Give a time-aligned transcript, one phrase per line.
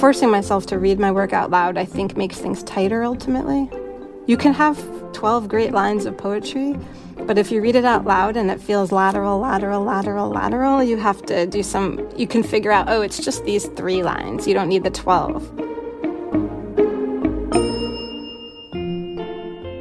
[0.00, 3.68] Forcing myself to read my work out loud, I think, makes things tighter ultimately.
[4.26, 4.82] You can have
[5.12, 6.74] 12 great lines of poetry,
[7.26, 10.96] but if you read it out loud and it feels lateral, lateral, lateral, lateral, you
[10.96, 14.48] have to do some, you can figure out, oh, it's just these three lines.
[14.48, 15.50] You don't need the 12.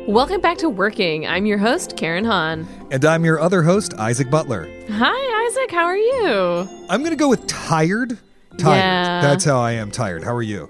[0.06, 1.28] Welcome back to Working.
[1.28, 2.68] I'm your host, Karen Han.
[2.92, 4.68] And I'm your other host, Isaac Butler.
[4.90, 5.72] Hi, Isaac.
[5.72, 6.68] How are you?
[6.90, 8.18] I'm going to go with tired.
[8.60, 8.78] Tired.
[8.78, 9.22] Yeah.
[9.22, 10.24] That's how I am tired.
[10.24, 10.70] How are you?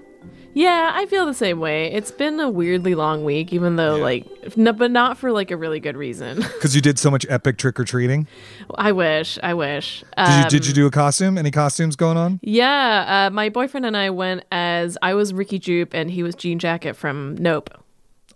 [0.52, 1.92] Yeah, I feel the same way.
[1.92, 4.02] It's been a weirdly long week, even though, Yeah.
[4.02, 6.38] like, no, but not for like a really good reason.
[6.60, 8.26] Because you did so much epic trick or treating.
[8.74, 9.38] I wish.
[9.44, 10.00] I wish.
[10.00, 11.38] Did you Um, did you do a costume?
[11.38, 12.40] Any costumes going on?
[12.42, 16.34] Yeah, uh, my boyfriend and I went as I was Ricky Jupe and he was
[16.34, 17.70] Jean Jacket from Nope.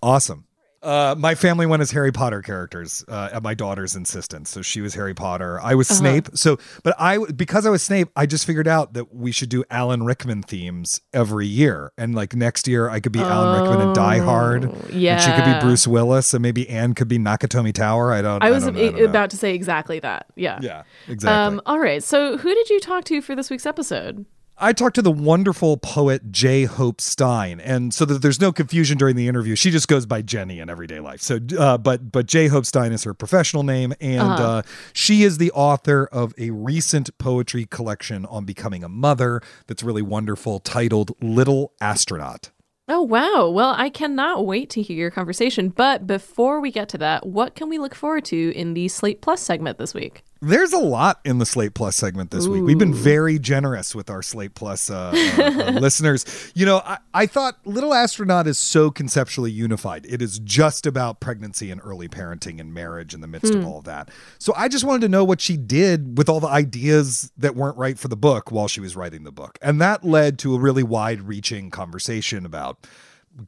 [0.00, 0.44] Awesome.
[0.84, 4.50] Uh, my family went as Harry Potter characters uh, at my daughter's insistence.
[4.50, 5.60] So she was Harry Potter.
[5.60, 6.28] I was Snape.
[6.34, 9.64] So, but I because I was Snape, I just figured out that we should do
[9.70, 11.92] Alan Rickman themes every year.
[11.96, 14.64] And like next year, I could be Alan Rickman and Die Hard.
[14.64, 18.12] and she could be Bruce Willis, and maybe Anne could be Nakatomi Tower.
[18.12, 18.40] I don't.
[18.40, 18.46] Know.
[18.46, 19.04] I was don't know, don't know.
[19.04, 20.26] about to say exactly that.
[20.36, 20.58] Yeah.
[20.60, 21.56] Yeah, exactly.
[21.56, 22.02] Um, all right.
[22.02, 24.26] So, who did you talk to for this week's episode?
[24.56, 26.64] I talked to the wonderful poet J.
[26.64, 30.22] Hope Stein, and so that there's no confusion during the interview, she just goes by
[30.22, 31.20] Jenny in everyday life.
[31.20, 32.46] So, uh, but but J.
[32.46, 34.42] Hope Stein is her professional name, and Uh-huh.
[34.44, 39.82] uh, she is the author of a recent poetry collection on becoming a mother that's
[39.82, 42.50] really wonderful, titled "Little Astronaut."
[42.86, 43.48] Oh, wow.
[43.48, 45.70] Well, I cannot wait to hear your conversation.
[45.70, 49.22] But before we get to that, what can we look forward to in the Slate
[49.22, 50.22] Plus segment this week?
[50.44, 52.62] There's a lot in the Slate Plus segment this week.
[52.62, 56.52] We've been very generous with our Slate Plus uh, uh, uh, listeners.
[56.54, 60.04] You know, I, I thought Little Astronaut is so conceptually unified.
[60.06, 63.78] It is just about pregnancy and early parenting and marriage in the midst of all
[63.78, 64.10] of that.
[64.38, 67.78] So I just wanted to know what she did with all the ideas that weren't
[67.78, 69.58] right for the book while she was writing the book.
[69.62, 72.86] And that led to a really wide reaching conversation about.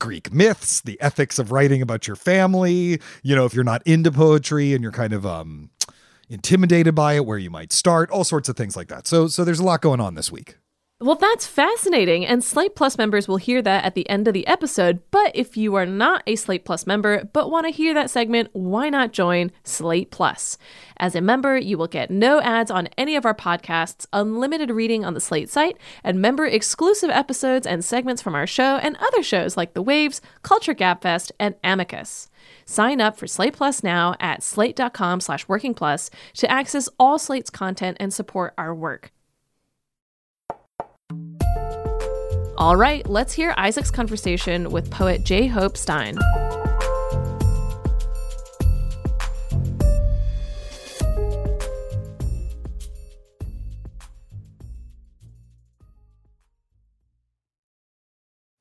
[0.00, 3.00] Greek myths, the ethics of writing about your family.
[3.22, 5.70] You know, if you're not into poetry and you're kind of um,
[6.28, 9.06] intimidated by it, where you might start, all sorts of things like that.
[9.06, 10.56] So, so there's a lot going on this week.
[10.98, 12.24] Well, that's fascinating.
[12.24, 15.00] And Slate Plus members will hear that at the end of the episode.
[15.10, 18.48] But if you are not a Slate Plus member but want to hear that segment,
[18.54, 20.56] why not join Slate Plus?
[20.96, 25.04] As a member, you will get no ads on any of our podcasts, unlimited reading
[25.04, 29.22] on the Slate site, and member exclusive episodes and segments from our show and other
[29.22, 32.30] shows like The Waves, Culture Gabfest, and Amicus.
[32.64, 37.50] Sign up for Slate Plus now at slate.com slash working plus to access all Slate's
[37.50, 39.12] content and support our work.
[42.58, 45.46] All right, let's hear Isaac's conversation with poet J.
[45.46, 46.16] Hope Stein.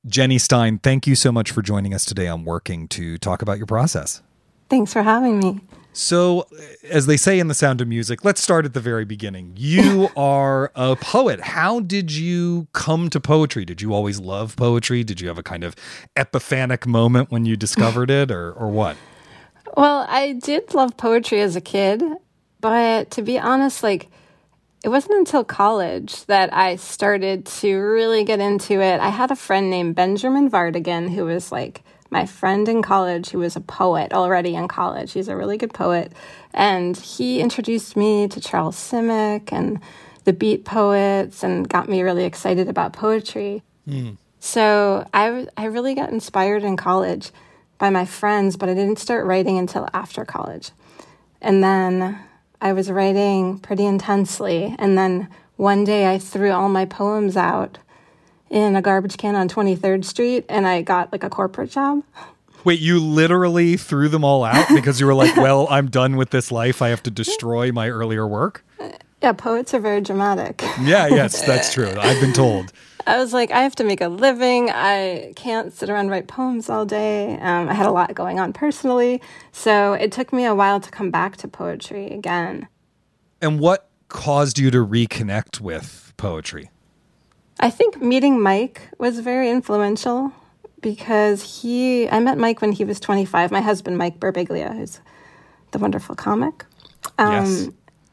[0.05, 3.57] Jenny Stein, thank you so much for joining us today on Working to talk about
[3.57, 4.21] your process.
[4.69, 5.61] Thanks for having me.
[5.97, 6.45] So,
[6.89, 9.53] as they say in The Sound of Music, let's start at the very beginning.
[9.55, 11.39] You are a poet.
[11.39, 13.63] How did you come to poetry?
[13.63, 15.05] Did you always love poetry?
[15.05, 15.73] Did you have a kind of
[16.17, 18.97] epiphanic moment when you discovered it, or, or what?
[19.77, 22.03] Well, I did love poetry as a kid,
[22.59, 24.09] but to be honest, like,
[24.83, 28.99] it wasn't until college that I started to really get into it.
[28.99, 31.84] I had a friend named Benjamin Vardigan who was like
[32.15, 35.11] my friend in college who was a poet already in college.
[35.11, 36.13] He's a really good poet.
[36.53, 39.81] And he introduced me to Charles Simic and
[40.23, 43.63] the Beat Poets and got me really excited about poetry.
[43.83, 44.11] Hmm.
[44.39, 47.31] So I, I really got inspired in college
[47.79, 50.71] by my friends, but I didn't start writing until after college.
[51.41, 52.17] And then
[52.61, 54.73] I was writing pretty intensely.
[54.79, 55.27] And then
[55.57, 57.77] one day I threw all my poems out
[58.49, 62.03] in a garbage can on 23rd Street and I got like a corporate job.
[62.63, 66.31] Wait, you literally threw them all out because you were like, well, I'm done with
[66.31, 66.81] this life.
[66.81, 68.65] I have to destroy my earlier work?
[69.21, 70.61] Yeah, poets are very dramatic.
[70.81, 71.93] Yeah, yes, that's true.
[71.97, 72.73] I've been told.
[73.07, 74.71] I was like, I have to make a living.
[74.71, 77.37] I can't sit around and write poems all day.
[77.39, 79.21] Um, I had a lot going on personally.
[79.51, 82.67] So it took me a while to come back to poetry again.
[83.41, 86.71] And what caused you to reconnect with poetry?
[87.59, 90.31] I think meeting Mike was very influential
[90.81, 93.51] because he, I met Mike when he was 25.
[93.51, 94.99] My husband, Mike Birbiglia, who's
[95.71, 96.65] the wonderful comic.
[97.17, 97.69] Um, yes.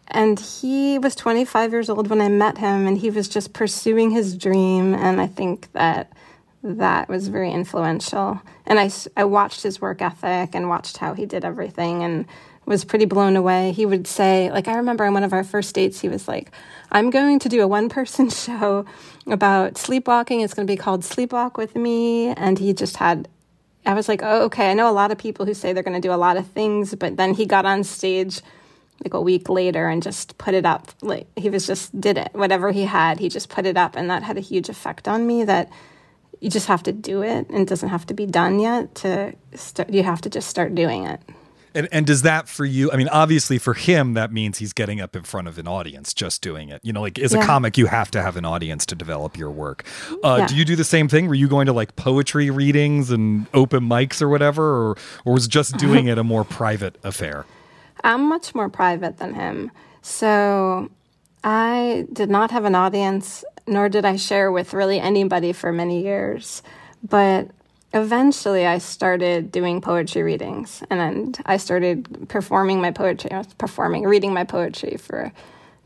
[0.09, 4.11] And he was 25 years old when I met him, and he was just pursuing
[4.11, 4.95] his dream.
[4.95, 6.13] And I think that
[6.63, 8.41] that was very influential.
[8.67, 12.27] And I, I watched his work ethic and watched how he did everything and
[12.67, 13.73] was pretty blown away.
[13.73, 16.53] He would say, like, I remember on one of our first dates, he was like,
[16.93, 18.85] I'm going to do a one person show
[19.27, 20.43] about sleepwalking.
[20.43, 22.29] It's going to be called Sleepwalk with Me.
[22.29, 23.29] And he just had,
[23.87, 24.71] I was like, oh, okay.
[24.71, 26.47] I know a lot of people who say they're going to do a lot of
[26.47, 28.43] things, but then he got on stage
[29.03, 30.89] like a week later and just put it up.
[31.01, 32.29] Like he was just did it.
[32.35, 33.97] Whatever he had, he just put it up.
[33.97, 35.71] And that had a huge effect on me that
[36.41, 39.33] you just have to do it and it doesn't have to be done yet to
[39.55, 39.91] start.
[39.91, 41.21] You have to just start doing it.
[41.75, 42.91] And, and does that for you?
[42.93, 46.13] I mean, obviously for him, that means he's getting up in front of an audience,
[46.13, 46.81] just doing it.
[46.83, 47.41] You know, like as yeah.
[47.41, 49.85] a comic, you have to have an audience to develop your work.
[50.23, 50.47] Uh, yeah.
[50.47, 51.29] Do you do the same thing?
[51.29, 55.49] Were you going to like poetry readings and open mics or whatever, or or was
[55.49, 57.47] just doing it a more private affair?
[58.05, 59.71] I'm much more private than him,
[60.03, 60.91] so
[61.45, 66.03] I did not have an audience, nor did I share with really anybody for many
[66.03, 66.63] years.
[67.09, 67.51] But
[67.95, 73.31] eventually I started doing poetry readings and I started performing my poetry.
[73.33, 75.33] I was performing, reading my poetry for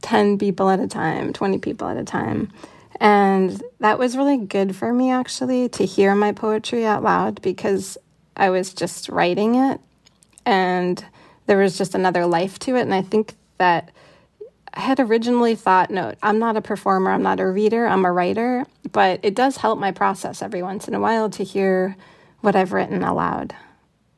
[0.03, 2.53] 10 people at a time, 20 people at a time.
[3.01, 7.99] And that was really good for me actually to hear my poetry out loud because
[8.37, 9.81] I was just writing it
[10.45, 11.05] and
[11.47, 12.83] there was just another life to it.
[12.83, 13.91] And I think that
[14.81, 18.65] had originally thought, no, I'm not a performer, I'm not a reader, I'm a writer,
[18.93, 21.97] but it does help my process every once in a while to hear
[22.41, 23.55] what I've written aloud.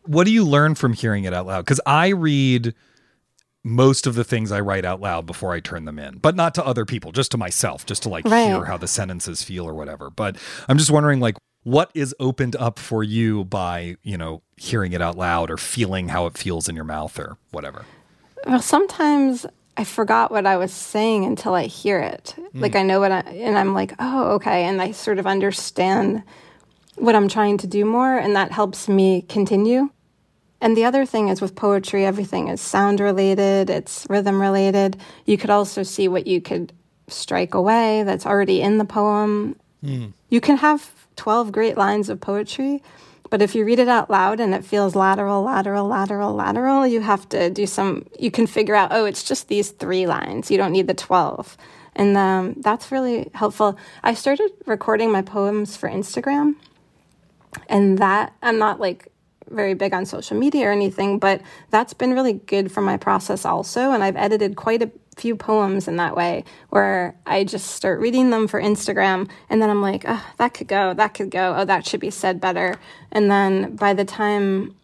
[0.05, 1.65] What do you learn from hearing it out loud?
[1.65, 2.75] Because I read
[3.65, 6.55] most of the things I write out loud before I turn them in, but not
[6.57, 8.47] to other people, just to myself, just to like right.
[8.47, 10.11] hear how the sentences feel or whatever.
[10.11, 10.37] But
[10.69, 15.03] I'm just wondering, like, what is opened up for you by, you know, hearing it
[15.03, 17.85] out loud or feeling how it feels in your mouth or whatever?
[18.47, 19.45] Well, sometimes
[19.79, 22.35] I forgot what I was saying until I hear it.
[22.37, 22.61] Mm.
[22.61, 24.65] Like I know what I, and I'm like, oh, okay.
[24.65, 26.25] And I sort of understand
[26.97, 29.91] what I'm trying to do more, and that helps me continue.
[30.61, 34.97] And the other thing is with poetry, everything is sound related, it's rhythm related.
[35.25, 36.73] You could also see what you could
[37.07, 39.55] strike away that's already in the poem.
[39.85, 40.13] Mm.
[40.29, 42.83] You can have 12 great lines of poetry,
[43.31, 47.01] but if you read it out loud and it feels lateral, lateral, lateral, lateral, you
[47.01, 50.51] have to do some, you can figure out, oh, it's just these three lines.
[50.51, 51.57] You don't need the 12.
[51.97, 53.77] And um, that's really helpful.
[54.03, 56.55] I started recording my poems for Instagram.
[57.69, 59.11] And that, I'm not like
[59.51, 61.41] very big on social media or anything, but
[61.71, 63.93] that's been really good for my process also.
[63.93, 68.31] And I've edited quite a few poems in that way where I just start reading
[68.31, 71.65] them for Instagram and then I'm like, oh, that could go, that could go, oh,
[71.65, 72.77] that should be said better.
[73.13, 74.75] And then by the time,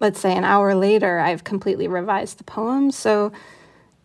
[0.00, 2.90] let's say an hour later, I've completely revised the poem.
[2.90, 3.32] So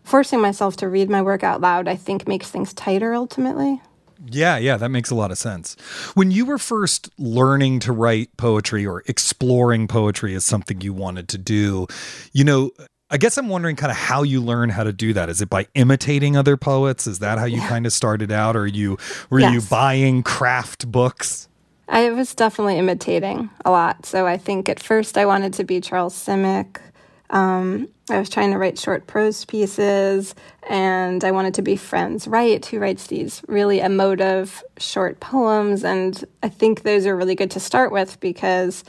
[0.03, 3.81] forcing myself to read my work out loud, I think, makes things tighter ultimately.
[4.25, 5.75] Yeah, yeah, that makes a lot of sense.
[6.15, 11.27] When you were first learning to write poetry or exploring poetry as something you wanted
[11.29, 11.87] to do,
[12.33, 12.71] you know,
[13.09, 15.29] I guess I'm wondering kind of how you learn how to do that.
[15.29, 17.07] Is it by imitating other poets?
[17.07, 17.69] Is that how you yeah.
[17.69, 18.57] kind of started out?
[18.57, 18.97] Or you
[19.29, 19.53] were yes.
[19.53, 21.47] you buying craft books?
[21.87, 24.05] I was definitely imitating a lot.
[24.05, 26.81] So I think at first I wanted to be Charles Simic.
[27.29, 30.35] Um, I was trying to write short prose pieces,
[30.69, 35.83] and I wanted to be Franz Wright, who writes these really emotive short poems.
[35.85, 38.83] And I think those are really good to start with because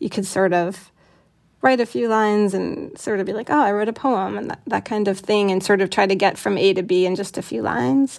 [0.00, 0.90] you could sort of
[1.62, 4.50] write a few lines and sort of be like, oh, I wrote a poem and
[4.50, 7.06] that, that kind of thing, and sort of try to get from A to B
[7.06, 8.18] in just a few lines.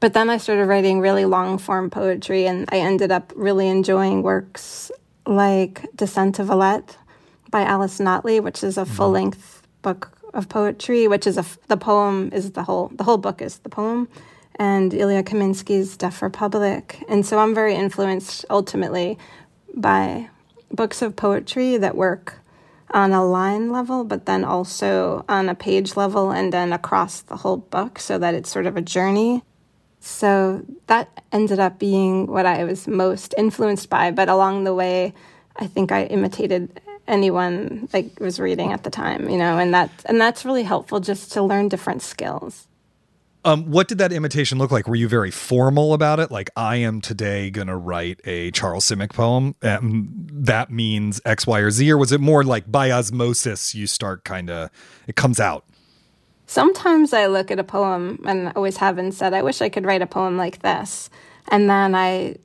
[0.00, 4.22] But then I started writing really long form poetry, and I ended up really enjoying
[4.22, 4.90] works
[5.26, 6.96] like Descent of Alette
[7.50, 8.92] by Alice Notley, which is a mm-hmm.
[8.92, 13.18] full length book of poetry, which is a the poem is the whole the whole
[13.18, 14.08] book is the poem,
[14.56, 17.04] and Ilya Kaminsky's Deaf Republic.
[17.08, 19.18] And so I'm very influenced ultimately
[19.74, 20.28] by
[20.70, 22.41] books of poetry that work
[22.92, 27.36] on a line level, but then also on a page level and then across the
[27.36, 29.42] whole book so that it's sort of a journey.
[30.00, 34.10] So that ended up being what I was most influenced by.
[34.10, 35.14] But along the way,
[35.56, 39.90] I think I imitated anyone like was reading at the time, you know, and that
[40.06, 42.66] and that's really helpful just to learn different skills.
[43.44, 44.86] Um, what did that imitation look like?
[44.86, 46.30] Were you very formal about it?
[46.30, 49.56] Like, I am today going to write a Charles Simic poem.
[49.62, 51.90] and that means X, Y, or Z.
[51.90, 54.70] Or was it more like by osmosis, you start kind of,
[55.08, 55.64] it comes out?
[56.46, 59.86] Sometimes I look at a poem and always have and said, I wish I could
[59.86, 61.10] write a poem like this.
[61.48, 62.36] And then I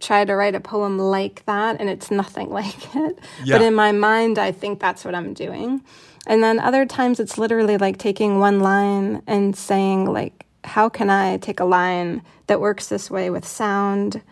[0.00, 3.18] try to write a poem like that, and it's nothing like it.
[3.44, 3.58] Yeah.
[3.58, 5.82] But in my mind, I think that's what I'm doing.
[6.26, 11.10] And then other times it's literally like taking one line and saying, like, how can
[11.10, 14.22] I take a line that works this way with sound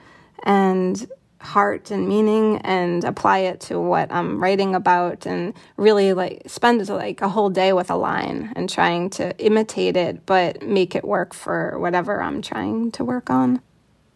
[0.45, 1.09] and
[1.41, 6.87] heart and meaning and apply it to what I'm writing about and really like spend
[6.89, 11.05] like a whole day with a line and trying to imitate it but make it
[11.05, 13.63] work for whatever I'm trying to work on.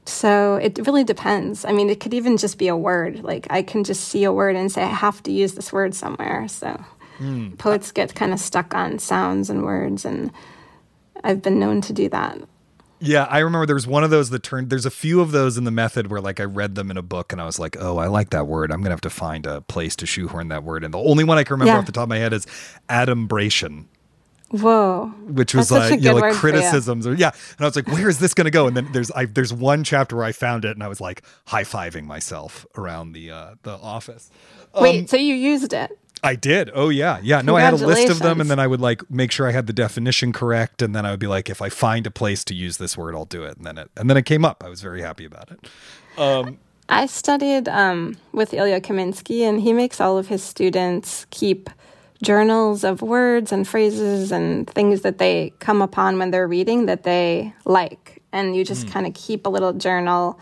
[0.06, 1.64] So it really depends.
[1.64, 3.24] I mean, it could even just be a word.
[3.24, 5.94] Like I can just see a word and say I have to use this word
[5.94, 6.46] somewhere.
[6.48, 6.84] So
[7.20, 7.56] Mm.
[7.58, 10.32] poets get kind of stuck on sounds and words and
[11.22, 12.38] I've been known to do that.
[13.00, 14.70] Yeah, I remember there was one of those that turned.
[14.70, 17.02] There's a few of those in the method where, like, I read them in a
[17.02, 18.70] book and I was like, "Oh, I like that word.
[18.72, 21.36] I'm gonna have to find a place to shoehorn that word." And the only one
[21.36, 21.78] I can remember Yeah.
[21.80, 22.46] off the top of my head is
[22.88, 23.88] adumbration,
[24.50, 25.12] Whoa.
[25.26, 27.06] which was That's like, you know, like criticisms.
[27.06, 29.26] Or yeah, and I was like, "Where is this gonna go?" And then there's I
[29.26, 33.12] there's one chapter where I found it and I was like high fiving myself around
[33.12, 34.30] the uh, the office.
[34.80, 35.98] Wait, so you used it?
[36.24, 36.70] I did.
[36.74, 37.42] Oh yeah, yeah.
[37.42, 39.52] No, I had a list of them, and then I would like make sure I
[39.52, 42.44] had the definition correct, and then I would be like, if I find a place
[42.44, 43.58] to use this word, I'll do it.
[43.58, 44.64] And then it and then it came up.
[44.64, 45.70] I was very happy about it.
[46.88, 51.70] I studied um, with Ilya Kaminsky, and he makes all of his students keep
[52.22, 57.02] journals of words and phrases and things that they come upon when they're reading that
[57.02, 58.22] they like.
[58.32, 60.38] And you just kind of keep a little journal.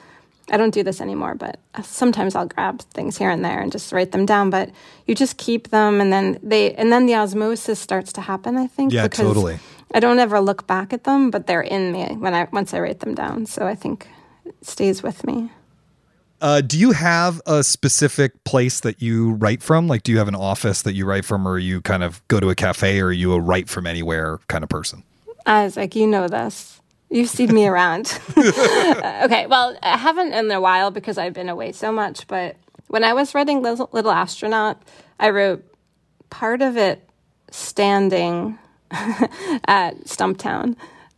[0.51, 3.93] I don't do this anymore, but sometimes I'll grab things here and there and just
[3.93, 4.51] write them down.
[4.51, 4.71] But
[5.07, 8.57] you just keep them, and then they, and then the osmosis starts to happen.
[8.57, 8.93] I think.
[8.93, 9.59] Yeah, because totally.
[9.95, 12.81] I don't ever look back at them, but they're in me when I once I
[12.81, 13.47] write them down.
[13.47, 14.09] So I think
[14.45, 15.51] it stays with me.
[16.41, 19.87] Uh, do you have a specific place that you write from?
[19.87, 22.41] Like, do you have an office that you write from, or you kind of go
[22.41, 25.05] to a cafe, or are you a write from anywhere kind of person?
[25.47, 26.82] Isaac, you know this.
[27.13, 28.19] You've seen me around.
[29.25, 32.27] Okay, well, I haven't in a while because I've been away so much.
[32.27, 32.57] But
[32.89, 34.83] when I was writing Little, Little Astronaut,
[35.21, 35.65] I wrote
[36.31, 37.09] part of it
[37.51, 38.59] standing
[38.91, 40.77] at Stumptown,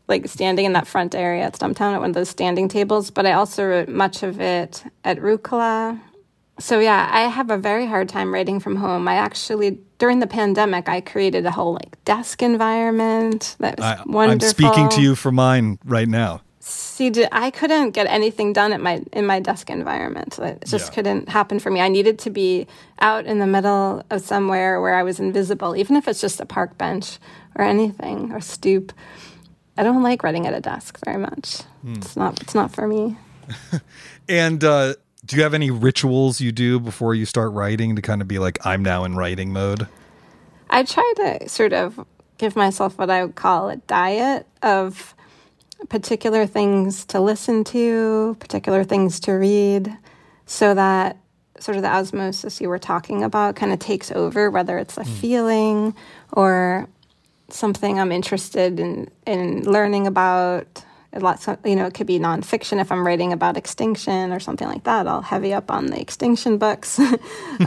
[0.09, 3.11] like standing in that front area at Stumptown at one of those standing tables.
[3.11, 6.01] But I also wrote much of it at Rucola.
[6.59, 9.09] So yeah, I have a very hard time writing from home.
[9.09, 14.03] I actually during the pandemic, I created a whole like desk environment that was I,
[14.07, 14.47] wonderful.
[14.47, 16.43] I'm speaking to you from mine right now.
[16.61, 20.39] See, I couldn't get anything done at my in my desk environment.
[20.39, 20.95] It just Yeah.
[20.95, 21.81] couldn't happen for me.
[21.81, 22.67] I needed to be
[23.01, 26.47] out in the middle of somewhere where I was invisible, even if it's just a
[26.47, 27.19] park bench
[27.57, 28.93] or anything or stoop.
[29.77, 31.63] I don't like writing at a desk very much.
[31.83, 31.95] Hmm.
[31.95, 32.41] It's not.
[32.41, 33.17] It's not for me.
[34.29, 38.21] And uh, do you have any rituals you do before you start writing to kind
[38.21, 39.89] of be like, I'm now in writing mode?
[40.71, 42.05] I try to sort of
[42.39, 45.15] give myself what I would call a diet of
[45.89, 49.97] particular things to listen to, particular things to read,
[50.47, 51.17] so that
[51.59, 55.05] sort of the osmosis you were talking about kind of takes over, whether it's a
[55.05, 55.13] hmm.
[55.15, 55.95] feeling
[56.33, 56.89] or
[57.49, 60.85] something I'm interested in in learning about.
[61.15, 64.67] A lot, you know, it could be nonfiction if I'm writing about extinction or something
[64.67, 65.07] like that.
[65.07, 66.99] I'll heavy up on the extinction books.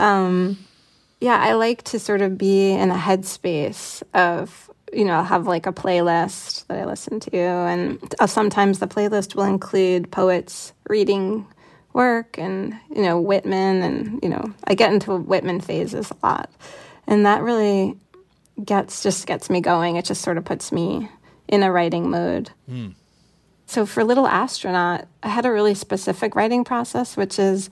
[1.20, 5.66] yeah, I like to sort of be in a headspace of, you know, have like
[5.66, 7.36] a playlist that I listen to.
[7.36, 11.46] And uh, sometimes the playlist will include poets reading
[11.92, 13.82] work and, you know, Whitman.
[13.82, 16.50] And, you know, I get into Whitman phases a lot.
[17.06, 17.96] And that really
[18.62, 19.96] gets, just gets me going.
[19.96, 21.08] It just sort of puts me
[21.48, 22.50] in a writing mode.
[23.68, 27.68] So for Little Astronaut, I had a really specific writing process, which is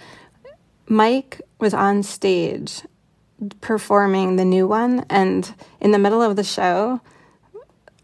[0.87, 2.83] Mike was on stage
[3.63, 7.01] performing the new one, and in the middle of the show,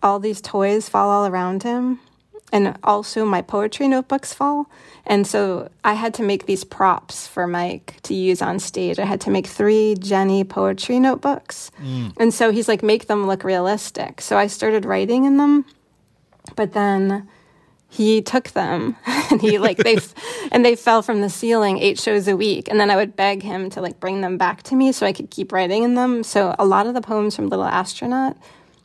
[0.02, 2.00] all these toys fall all around him,
[2.50, 4.70] and also my poetry notebooks fall.
[5.04, 8.98] And so I had to make these props for Mike to use on stage.
[8.98, 11.70] I had to make three Jenny poetry notebooks.
[11.78, 12.14] Mm.
[12.16, 14.22] And so he's like, make them look realistic.
[14.22, 15.66] So I started writing in them,
[16.56, 17.28] but then
[17.92, 18.96] he took them.
[19.30, 20.12] And he like they f-
[20.52, 22.68] and they fell from the ceiling eight shows a week.
[22.68, 25.12] And then i would beg him to like bring them back to me so i
[25.12, 26.22] could keep writing in them.
[26.22, 28.36] So a lot of the poems from little astronaut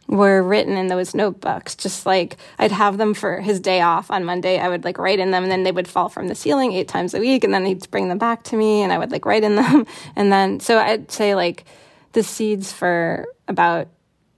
[0.07, 1.75] were written in those notebooks.
[1.75, 4.57] Just like i'd have them for his day off on monday.
[4.57, 6.87] I would like write in them and then they would fall from the ceiling eight
[6.87, 9.25] times a week and then he'd bring them back to me and i would like
[9.25, 9.85] write in them.
[10.15, 11.65] And then so i'd say like
[12.13, 13.87] the seeds for about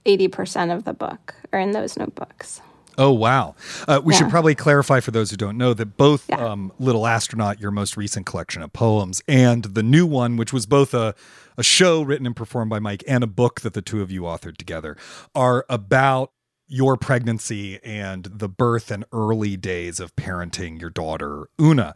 [0.06, 2.60] 80% of the book are in those notebooks
[2.98, 3.54] Oh wow!
[3.88, 4.18] Uh, we Yeah.
[4.20, 6.44] should probably clarify for those who don't know that both Yeah.
[6.44, 10.66] um, "Little Astronaut," your most recent collection of poems, and the new one, which was
[10.66, 11.14] both a
[11.56, 14.22] a show written and performed by Mike and a book that the two of you
[14.22, 14.96] authored together,
[15.34, 16.32] are about
[16.68, 21.94] your pregnancy and the birth and early days of parenting your daughter Una,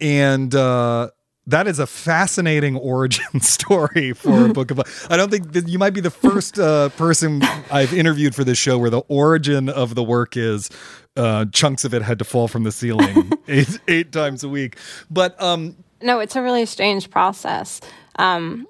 [0.00, 0.54] and.
[0.54, 1.10] Uh,
[1.46, 4.80] that is a fascinating origin story for a book of.
[5.10, 8.58] I don't think that you might be the first uh, person I've interviewed for this
[8.58, 10.70] show where the origin of the work is
[11.16, 14.78] uh, chunks of it had to fall from the ceiling eight, eight times a week.
[15.10, 17.80] But um, No, it's a really strange process.
[18.16, 18.66] Um,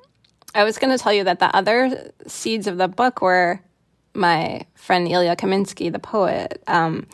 [0.54, 3.60] I was going to tell you that the other seeds of the book were
[4.14, 6.62] my friend Ilya Kaminsky, the poet.
[6.66, 7.06] Um,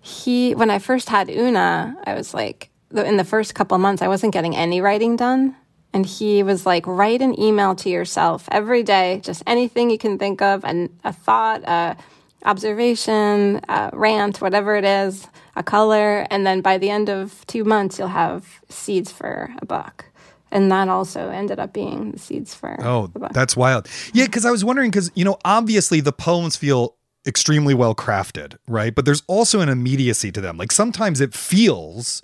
[0.00, 4.02] he, when I first had Una, I was like, in the first couple of months,
[4.02, 5.56] I wasn't getting any writing done.
[5.92, 10.18] And he was like, write an email to yourself every day, just anything you can
[10.18, 11.96] think of, and a thought, a
[12.44, 15.26] observation, a rant, whatever it is,
[15.56, 16.26] a color.
[16.30, 20.04] And then by the end of two months, you'll have seeds for a book.
[20.52, 23.88] And that also ended up being the seeds for oh, that's wild.
[24.12, 26.94] Yeah, because I was wondering because you know obviously the poems feel
[27.26, 28.94] extremely well crafted, right?
[28.94, 30.56] But there's also an immediacy to them.
[30.56, 32.22] Like sometimes it feels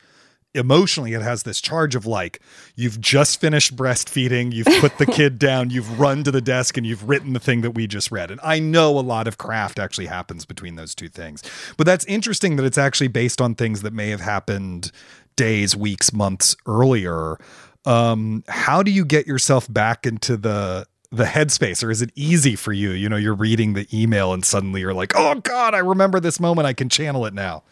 [0.54, 2.40] emotionally it has this charge of like
[2.76, 6.86] you've just finished breastfeeding you've put the kid down you've run to the desk and
[6.86, 8.30] you've written the thing that we just read.
[8.30, 11.42] And i know a lot of craft actually happens between those two things.
[11.76, 14.92] But that's interesting that it's actually based on things that may have happened
[15.36, 17.38] days weeks months earlier.
[17.84, 21.82] Um how do you get yourself back into the the headspace?
[21.84, 22.90] Or is it easy for you?
[22.90, 26.38] You know you're reading the email and suddenly you're like oh god i remember this
[26.38, 26.66] moment.
[26.66, 27.62] I can channel it now.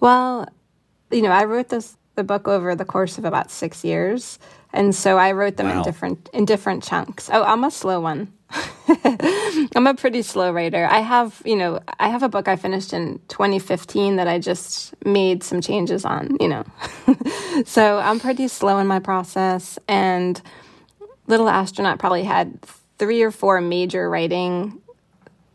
[0.00, 0.48] Well,
[1.10, 4.38] you know, I wrote this the book over the course of about six years,
[4.72, 5.78] and so I wrote them Wow.
[5.78, 7.28] in different in different chunks.
[7.32, 8.32] Oh, I'm a slow one.
[9.74, 10.86] I'm a pretty slow writer.
[10.88, 14.94] I have, you know, I have a book I finished in 2015 that I just
[15.04, 16.64] made some changes on, you know.
[17.64, 20.40] so I'm pretty slow in my process, and
[21.26, 22.60] Little Astronaut probably had
[22.98, 24.80] three or four major writing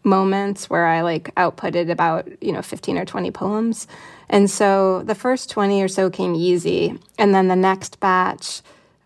[0.03, 3.87] moments where I like outputted about, you know, 15 or 20 poems.
[4.29, 6.97] And so the first 20 or so came easy.
[7.17, 8.61] And then the next batch,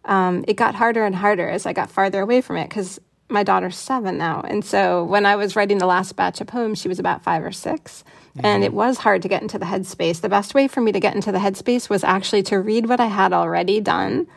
[0.05, 3.43] um, it got harder and harder as I got farther away from it because my
[3.43, 4.41] daughter's seven now.
[4.41, 7.43] And so when I was writing the last batch of poems, she was about five
[7.43, 8.03] or 6
[8.39, 10.21] And it was hard to get into the headspace.
[10.21, 12.99] The best way for me to get into the headspace was actually to read what
[12.99, 14.27] I had already done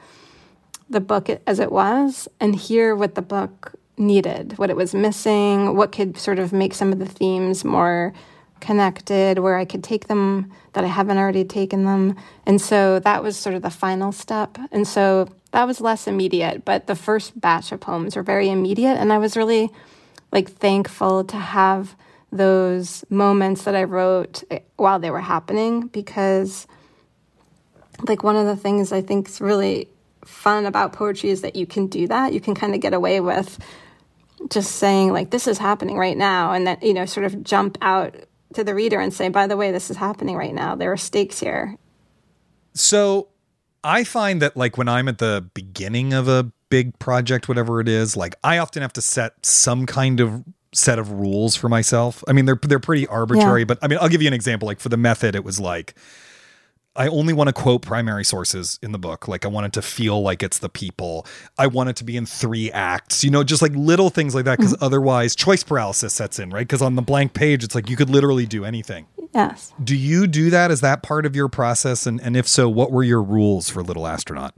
[0.89, 5.77] the book as it was and hear what the book needed, what it was missing,
[5.77, 8.13] what could sort of make some of the themes more
[8.61, 12.17] connected, where I could take them that I haven't already taken them.
[12.47, 14.59] And so that was sort of the final step.
[14.73, 18.97] And so that was less immediate, but the first batch of poems were very immediate.
[18.97, 19.71] And I was really
[20.33, 21.95] like thankful to have
[22.33, 26.67] those moments that I wrote eh, while they were happening because
[28.07, 29.89] like one of the things I think is really
[30.25, 32.33] fun about poetry is that you can do that.
[32.33, 33.59] You can kind of get away with
[34.51, 37.79] just saying like this is happening right now and that you know sort of jump
[37.81, 38.15] out
[38.55, 40.75] to the reader and say by the way this is happening right now.
[40.75, 41.77] There are stakes here.
[42.75, 43.29] So
[43.85, 47.89] I find that like when I'm at the beginning of a big project, whatever it
[47.89, 52.23] is, like I often have to set some kind of set of rules for myself.
[52.29, 53.67] I mean, they're they're pretty arbitrary, Yeah.
[53.67, 54.67] but I mean, I'll give you an example.
[54.67, 55.95] Like for the method, it was like
[56.97, 59.29] I only want to quote primary sources in the book.
[59.29, 61.27] Like I want it to feel like it's the people.
[61.59, 63.23] I want it to be in three acts.
[63.25, 64.59] You know, just like little things like that.
[64.59, 64.85] Because mm-hmm.
[64.85, 66.67] otherwise, choice paralysis sets in, right?
[66.67, 69.07] Because on the blank page, it's like you could literally do anything.
[69.35, 69.73] Yes.
[69.83, 70.71] Do you do that?
[70.71, 72.07] Is that part of your process?
[72.07, 74.55] And and if so, what were your rules for Little Astronaut?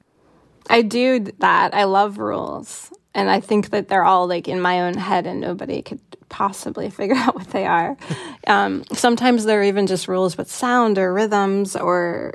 [0.70, 1.74] I do that.
[1.74, 2.92] I love rules.
[3.14, 6.90] And I think that they're all like in my own head and nobody could possibly
[7.00, 7.96] figure out what they are.
[8.46, 12.34] Um, sometimes they're even just rules with sound or rhythms or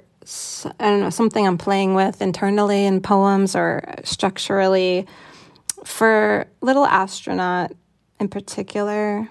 [0.80, 5.06] I don't know, something I'm playing with internally in poems or structurally.
[5.84, 7.74] For Little Astronaut
[8.22, 9.28] in particular,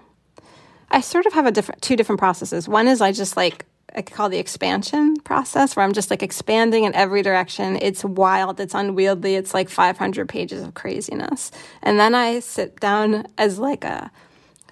[0.90, 2.68] I sort of have a different two different processes.
[2.68, 6.84] One is I just like I call the expansion process where I'm just like expanding
[6.84, 7.76] in every direction.
[7.76, 11.50] It's wild, it's unwieldy, it's like 500 pages of craziness.
[11.82, 14.10] And then I sit down as like a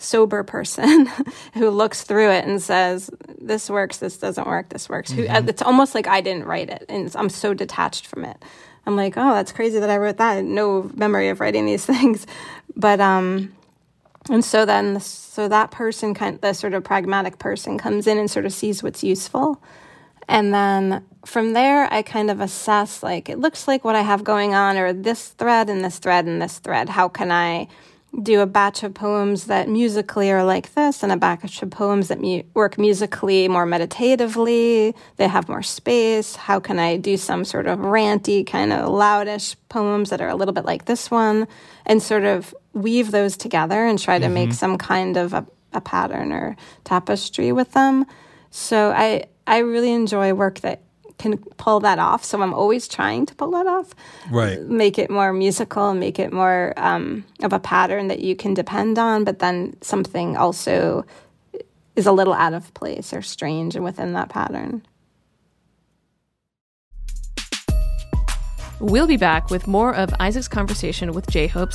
[0.00, 1.06] sober person
[1.54, 5.62] who looks through it and says, "This works, this doesn't work, this works." Who It's
[5.62, 8.36] almost like I didn't write it, and I'm so detached from it.
[8.86, 10.44] I'm like, "Oh, that's crazy that I wrote that.
[10.44, 12.26] No memory of writing these things,"
[12.76, 13.52] but um,
[14.28, 18.30] and so then, so that person, kind the sort of pragmatic person, comes in and
[18.30, 19.62] sort of sees what's useful.
[20.28, 24.22] And then from there, I kind of assess like, it looks like what I have
[24.22, 26.88] going on, or this thread and this thread and this thread.
[26.88, 27.68] How can I
[28.22, 32.08] do a batch of poems that musically are like this and a batch of poems
[32.08, 34.94] that mu- work musically more meditatively.
[35.16, 36.34] They have more space.
[36.34, 40.34] How can I do some sort of ranty, kind of loudish poems that are a
[40.34, 41.46] little bit like this one
[41.86, 44.34] and sort of weave those together and try to mm-hmm.
[44.34, 48.06] make some kind of a, a pattern or tapestry with them.
[48.50, 50.82] So I I really enjoy work that
[51.20, 52.24] can pull that off.
[52.24, 53.94] So I'm always trying to pull that off.
[54.30, 54.60] Right.
[54.62, 58.98] Make it more musical, make it more um, of a pattern that you can depend
[58.98, 61.04] on, but then something also
[61.94, 64.82] is a little out of place or strange within that pattern.
[68.80, 71.48] We'll be back with more of Isaac's conversation with J.
[71.48, 71.74] Hope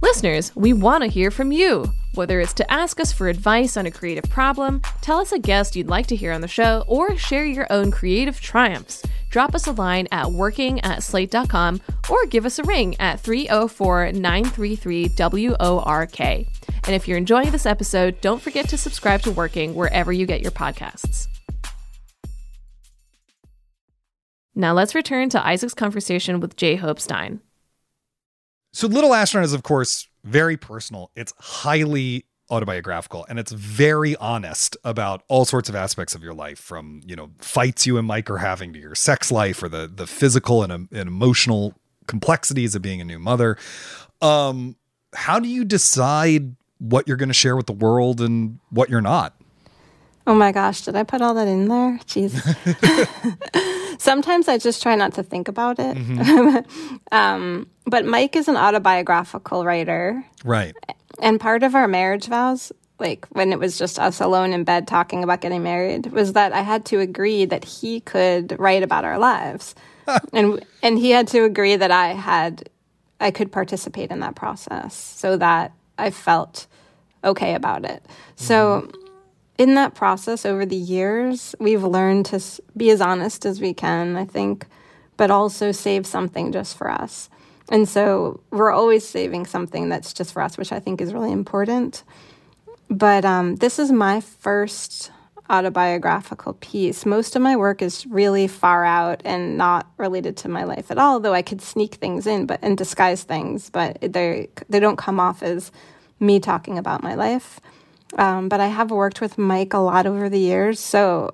[0.00, 1.84] Listeners, we want to hear from you.
[2.14, 5.74] Whether it's to ask us for advice on a creative problem, tell us a guest
[5.74, 9.66] you'd like to hear on the show, or share your own creative triumphs, drop us
[9.66, 16.20] a line at working at slate.com or give us a ring at 304 933 WORK.
[16.20, 20.42] And if you're enjoying this episode, don't forget to subscribe to Working wherever you get
[20.42, 21.26] your podcasts.
[24.54, 26.76] Now let's return to Isaac's conversation with J.
[26.76, 27.40] Hope Stein.
[28.78, 31.10] So, Little Astronaut is, of course, very personal.
[31.16, 36.60] It's highly autobiographical and it's very honest about all sorts of aspects of your life
[36.60, 39.90] from you know fights you and mike are having to your sex life or the
[39.94, 41.74] the physical and, and emotional
[42.06, 43.58] complexities of being a new mother.
[44.22, 44.76] Um
[45.12, 49.02] how do you decide what you're going to share with the world and what you're
[49.02, 49.34] not?
[50.26, 51.98] Oh my gosh did i put all that in there?
[52.06, 52.32] Jeez
[53.98, 55.96] Sometimes I just try not to think about it.
[55.96, 56.96] Mm-hmm.
[57.12, 60.24] um, but Mike is an autobiographical writer.
[60.44, 60.74] Right.
[61.20, 64.86] And part of our marriage vows, like when it was just us alone in bed
[64.86, 69.04] talking about getting married, was that I had to agree that he could write about
[69.04, 69.74] our lives.
[70.32, 72.70] and and he had to agree that I had
[73.20, 76.66] I could participate in that process so that I felt
[77.24, 78.04] okay about it.
[78.36, 79.07] So mm-hmm
[79.58, 82.40] in that process over the years, we've learned to
[82.76, 84.66] be as honest as we can, I think,
[85.16, 87.28] but also save something just for us.
[87.70, 91.32] And so we're always saving something that's just for us, which I think is really
[91.32, 92.04] important.
[92.88, 95.10] But um, this is my first
[95.50, 97.04] autobiographical piece.
[97.04, 100.98] Most of my work is really far out and not related to my life at
[100.98, 104.96] all, though I could sneak things in but and disguise things, but they they don't
[104.96, 105.72] come off as
[106.20, 107.60] me talking about my life.
[108.16, 110.80] Um, but I have worked with Mike a lot over the years.
[110.80, 111.30] So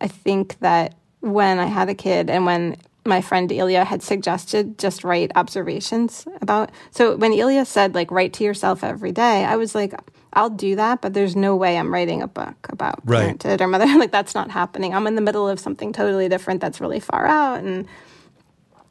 [0.00, 4.78] I think that when I had a kid and when my friend Ilya had suggested
[4.78, 6.70] just write observations about.
[6.90, 9.94] So when Ilya said like write to yourself every day, I was like,
[10.32, 13.20] I'll do that, but there's no way I'm writing a book about right.
[13.20, 13.86] parenthood or mother.
[13.98, 14.94] like that's not happening.
[14.94, 17.88] I'm in the middle of something totally different that's really far out, and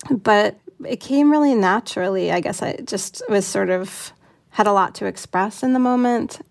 [0.09, 2.31] but it came really naturally.
[2.31, 4.11] I guess I just was sort of
[4.49, 6.41] had a lot to express in the moment,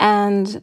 [0.00, 0.62] and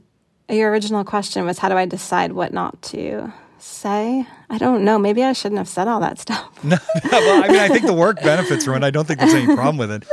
[0.50, 4.26] your original question was how do I decide what not to say?
[4.50, 5.00] I don't know.
[5.00, 6.50] Maybe I shouldn't have said all that stuff.
[6.64, 6.78] no,
[7.12, 8.84] well, I mean, I think the work benefits from it.
[8.84, 10.06] I don't think there's any problem with it.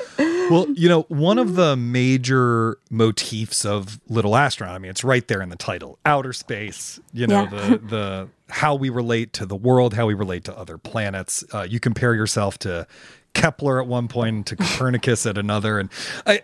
[0.51, 5.27] Well, you know, one of the major motifs of Little Astronaut, I mean, it's right
[5.29, 7.51] there in the title, outer space, you know, yeah.
[7.51, 11.45] the, the, how we relate to the world, how we relate to other planets.
[11.55, 12.87] Uh, you compare yourself to
[13.33, 15.79] Kepler at one point, to Copernicus at another.
[15.79, 15.89] And
[16.27, 16.43] I,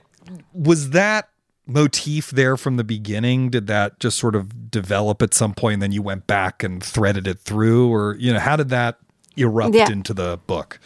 [0.52, 1.28] was that
[1.66, 3.50] motif there from the beginning?
[3.50, 6.82] Did that just sort of develop at some point and then you went back and
[6.82, 7.92] threaded it through?
[7.92, 8.98] Or, you know, how did that
[9.36, 9.90] erupt yeah.
[9.90, 10.78] into the book?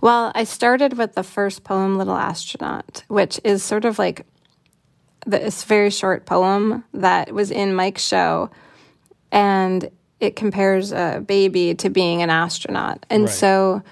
[0.00, 4.26] Well, I started with the first poem, Little Astronaut, which is sort of like
[5.26, 8.50] this very short poem that was in Mike's show,
[9.32, 13.04] and it compares a baby to being an astronaut.
[13.10, 13.32] And Right.
[13.32, 13.82] so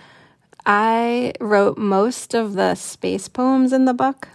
[0.65, 4.29] I wrote most of the space poems in the book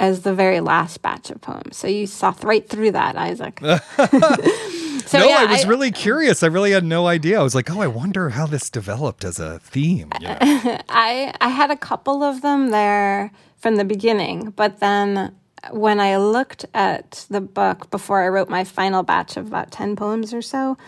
[0.00, 1.76] as the very last batch of poems.
[1.76, 3.60] So you saw right through that, Isaac.
[3.62, 6.42] so no, yeah, I was really curious.
[6.42, 7.38] I really had no idea.
[7.38, 10.10] I was like, oh, I wonder how this developed as a theme.
[10.18, 10.38] you know?
[10.40, 15.36] I I had a couple of them there from the beginning, but then
[15.70, 19.94] when I looked at the book before I wrote my final batch of about 10
[19.94, 20.78] poems or so,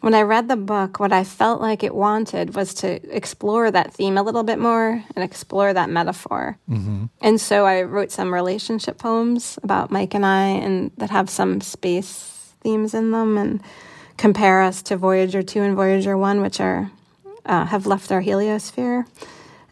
[0.00, 3.94] when I read the book, what I felt like it wanted was to explore that
[3.94, 6.58] theme a little bit more and explore that metaphor.
[7.20, 11.60] And so I wrote some relationship poems about Mike and I, and that have some
[11.60, 13.62] space themes in them, and
[14.16, 16.90] compare us to Voyager 2 and Voyager 1, which are
[17.46, 19.06] uh, have left our heliosphere.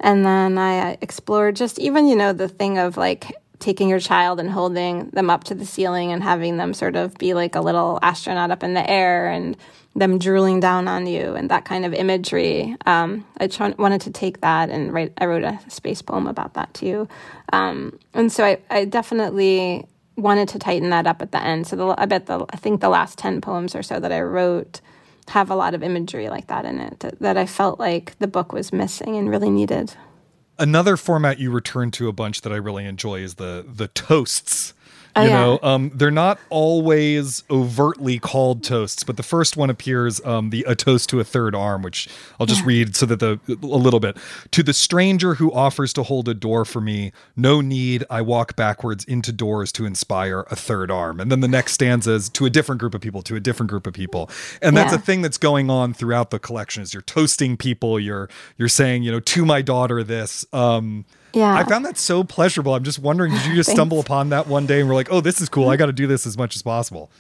[0.01, 4.01] And then I uh, explored just even, you know, the thing of like taking your
[4.01, 7.55] child and holding them up to the ceiling and having them sort of be like
[7.55, 9.57] a little astronaut up in the air and
[9.97, 12.77] them drooling down on you and that kind of imagery.
[12.85, 16.55] Um, I tr- wanted to take that and write, I wrote a space poem about
[16.55, 17.09] that too.
[17.53, 21.67] Um, and so I, I definitely wanted to tighten that up at the end.
[21.67, 24.21] So the, I bet the, I think the last 10 poems or so that I
[24.21, 24.81] wrote
[25.29, 28.27] have a lot of imagery like that in it that, that I felt like the
[28.27, 29.95] book was missing and really needed.
[30.59, 34.75] Another format you return to a bunch that I really enjoy is the the toasts.
[35.17, 35.39] Oh, You yeah.
[35.39, 40.65] know, um, they're not always overtly called toasts, but the first one appears um, the
[40.67, 42.09] a toast to a third arm, which
[42.41, 44.17] I'll just read so that the a little bit
[44.51, 47.13] to the stranger who offers to hold a door for me.
[47.37, 51.49] No need, I walk backwards into doors to inspire a third arm, and then the
[51.49, 54.29] next stanza is to a different group of people, to a different group of people,
[54.63, 54.99] and that's Yeah.
[54.99, 56.83] a thing that's going on throughout the collection.
[56.83, 60.45] Is you're toasting people, you're you're saying you know to my daughter this.
[60.53, 61.55] Um, Yeah.
[61.55, 62.75] I found that so pleasurable.
[62.75, 65.21] I'm just wondering, did you just stumble upon that one day and were like, oh,
[65.21, 65.69] this is cool.
[65.69, 67.11] I got to do this as much as possible.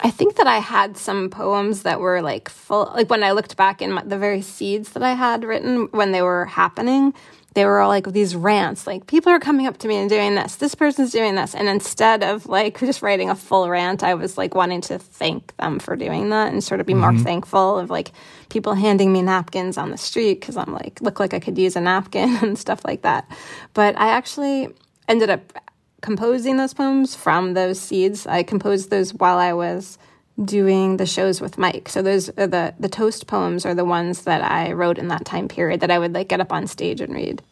[0.00, 3.56] I think that I had some poems that were like full, like when I looked
[3.56, 7.14] back in my, the very seeds that I had written when they were happening,
[7.54, 10.34] they were all like these rants, like people are coming up to me and doing
[10.34, 11.54] this, this person's doing this.
[11.54, 15.54] And instead of like just writing a full rant, I was like wanting to thank
[15.58, 17.24] them for doing that and sort of be more mm-hmm.
[17.24, 18.12] thankful of like
[18.48, 21.76] people handing me napkins on the street because I'm like, look like I could use
[21.76, 23.30] a napkin and stuff like that.
[23.74, 24.68] But I actually
[25.08, 25.52] ended up
[26.00, 28.26] composing those poems from those seeds.
[28.26, 29.98] I composed those while I was
[30.42, 31.88] doing the shows with Mike.
[31.88, 35.24] So those are the the toast poems are the ones that I wrote in that
[35.24, 37.42] time period that I would like get up on stage and read.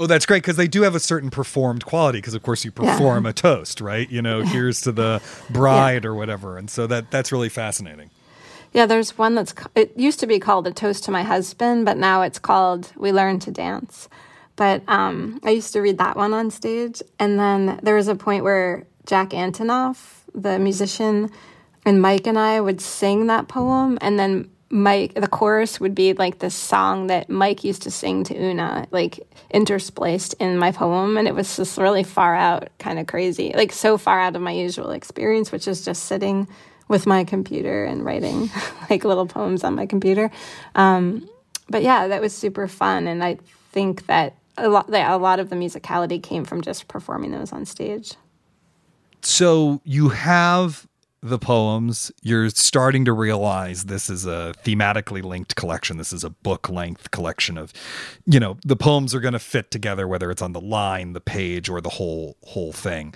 [0.00, 2.18] Oh, that's great because they do have a certain performed quality.
[2.18, 2.92] Because of course you Yeah.
[2.92, 4.08] perform a toast, right?
[4.08, 5.20] You know, here's to the
[5.50, 8.10] bride or whatever, and so that that's really fascinating.
[8.72, 11.96] Yeah, there's one that's it used to be called a toast to my husband, but
[11.96, 14.08] now it's called we learn to dance.
[14.54, 18.14] But um, I used to read that one on stage, and then there was a
[18.14, 21.30] point where Jack Antonoff, the musician,
[21.88, 26.12] and Mike and I would sing that poem, and then Mike, the chorus would be
[26.12, 31.16] like this song that Mike used to sing to Una, like interspliced in my poem,
[31.16, 34.42] and it was just really far out, kind of crazy, like so far out of
[34.42, 36.46] my usual experience, which is just sitting
[36.88, 38.50] with my computer and writing
[38.90, 40.30] like little poems on my computer.
[40.74, 41.26] Um,
[41.70, 43.38] but yeah, that was super fun, and I
[43.72, 47.50] think that a lot, that a lot of the musicality came from just performing those
[47.50, 48.14] on stage.
[49.22, 50.87] So you have
[51.22, 52.12] the poems.
[52.22, 55.96] You're starting to realize this is a thematically linked collection.
[55.96, 57.72] This is a book length collection of,
[58.26, 61.20] you know, the poems are going to fit together, whether it's on the line, the
[61.20, 63.14] page, or the whole whole thing.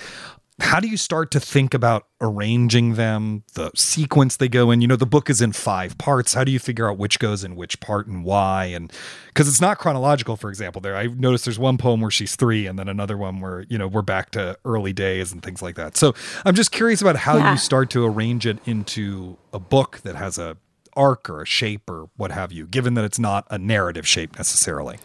[0.62, 4.80] How do you start to think about arranging them, the sequence they go in?
[4.80, 6.34] You know, the book is in five parts.
[6.34, 8.66] How do you figure out which goes in which part and why?
[8.66, 8.90] And
[9.26, 12.66] because it's not chronological, for example, there I noticed there's one poem where she's three,
[12.68, 15.74] and then another one where you know we're back to early days and things like
[15.74, 15.96] that.
[15.96, 17.50] So I'm just curious about how Yeah.
[17.52, 20.56] you start to arrange it into a book that has a
[20.94, 24.38] arc or a shape or what have you, given that it's not a narrative shape
[24.38, 24.98] necessarily.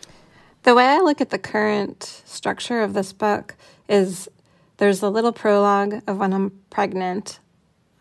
[0.63, 3.55] The way I look at the current structure of this book
[3.89, 4.29] is
[4.77, 7.39] there's a little prologue of when I'm pregnant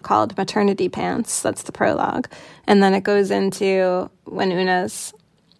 [0.02, 1.42] called Maternity Pants.
[1.42, 2.28] That's the prologue.
[2.66, 5.12] And then it goes into when Una's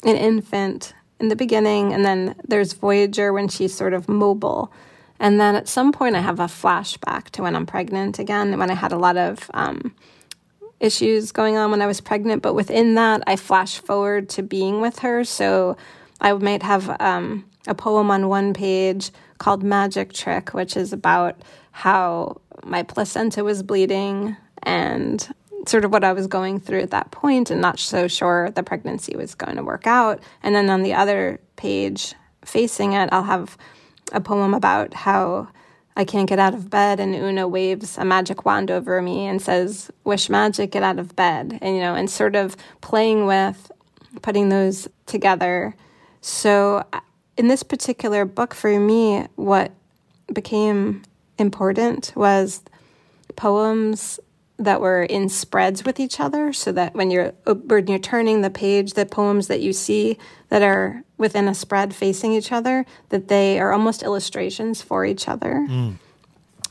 [0.04, 1.92] an infant in the beginning.
[1.92, 4.72] And then there's Voyager when she's sort of mobile.
[5.18, 8.70] And then at some point, I have a flashback to when I'm pregnant again, when
[8.70, 9.94] I had a lot of um,
[10.80, 14.80] issues going on when I was pregnant, but within that, I flash forward to being
[14.80, 15.24] with her.
[15.24, 15.76] So
[16.20, 21.40] I might have um, a poem on one page called Magic Trick, which is about
[21.72, 25.34] how my placenta was bleeding and
[25.66, 28.62] sort of what I was going through at that point and not so sure the
[28.62, 30.22] pregnancy was going to work out.
[30.42, 33.58] And then on the other page facing it, I'll have
[34.12, 35.48] a poem about how
[35.96, 39.40] I can't get out of bed, and Una waves a magic wand over me and
[39.40, 41.58] says, Wish magic, get out of bed.
[41.62, 43.72] And, you know, and sort of playing with
[44.20, 45.74] putting those together.
[46.20, 46.84] So,
[47.36, 49.72] in this particular book, for me, what
[50.32, 51.02] became
[51.38, 52.62] important was
[53.36, 54.18] poems
[54.58, 58.48] that were in spreads with each other so that when you're when you're turning the
[58.48, 60.16] page the poems that you see
[60.48, 65.28] that are within a spread facing each other that they are almost illustrations for each
[65.28, 65.66] other.
[65.68, 65.96] Mm.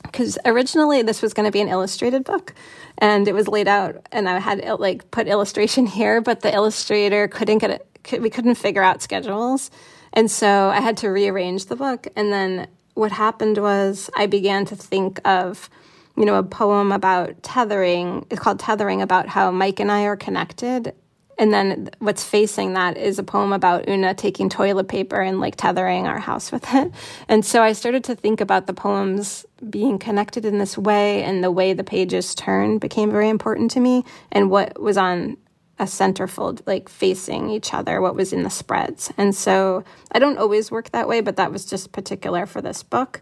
[0.02, 2.56] Because originally this was going to be an illustrated book
[2.98, 7.28] and it was laid out and i had like put illustration here but the illustrator
[7.28, 9.70] couldn't get it could, we couldn't figure out schedules
[10.16, 14.66] and so i had to rearrange the book and then what happened was i began
[14.66, 15.70] to think of
[16.18, 18.26] you know, a poem about tethering.
[18.30, 20.94] It's called Tethering, about how Mike and I are connected.
[21.38, 25.58] And then what's facing that is a poem about Una taking toilet paper and like
[25.58, 26.94] tethering our house with it.
[27.28, 31.44] And so I started to think about the poems being connected in this way, and
[31.44, 35.38] the way the pages turn became very important to me, and what was on
[35.80, 39.12] a centerfold, like facing each other, what was in the spreads.
[39.18, 42.82] And so I don't always work that way, but that was just particular for this
[42.84, 43.22] book.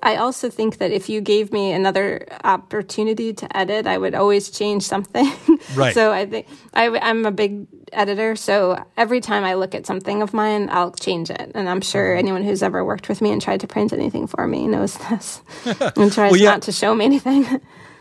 [0.00, 4.50] I also think that if you gave me another opportunity to edit, I would always
[4.50, 5.30] change something.
[5.74, 5.92] Right.
[5.94, 8.36] so I think I, am a big editor.
[8.36, 11.52] So every time I look at something of mine, I'll change it.
[11.54, 12.18] And I'm sure Mm-hmm.
[12.18, 15.42] anyone who's ever worked with me and tried to print anything for me knows this
[15.96, 16.50] and tries Well, yeah.
[16.50, 17.60] not to show me anything.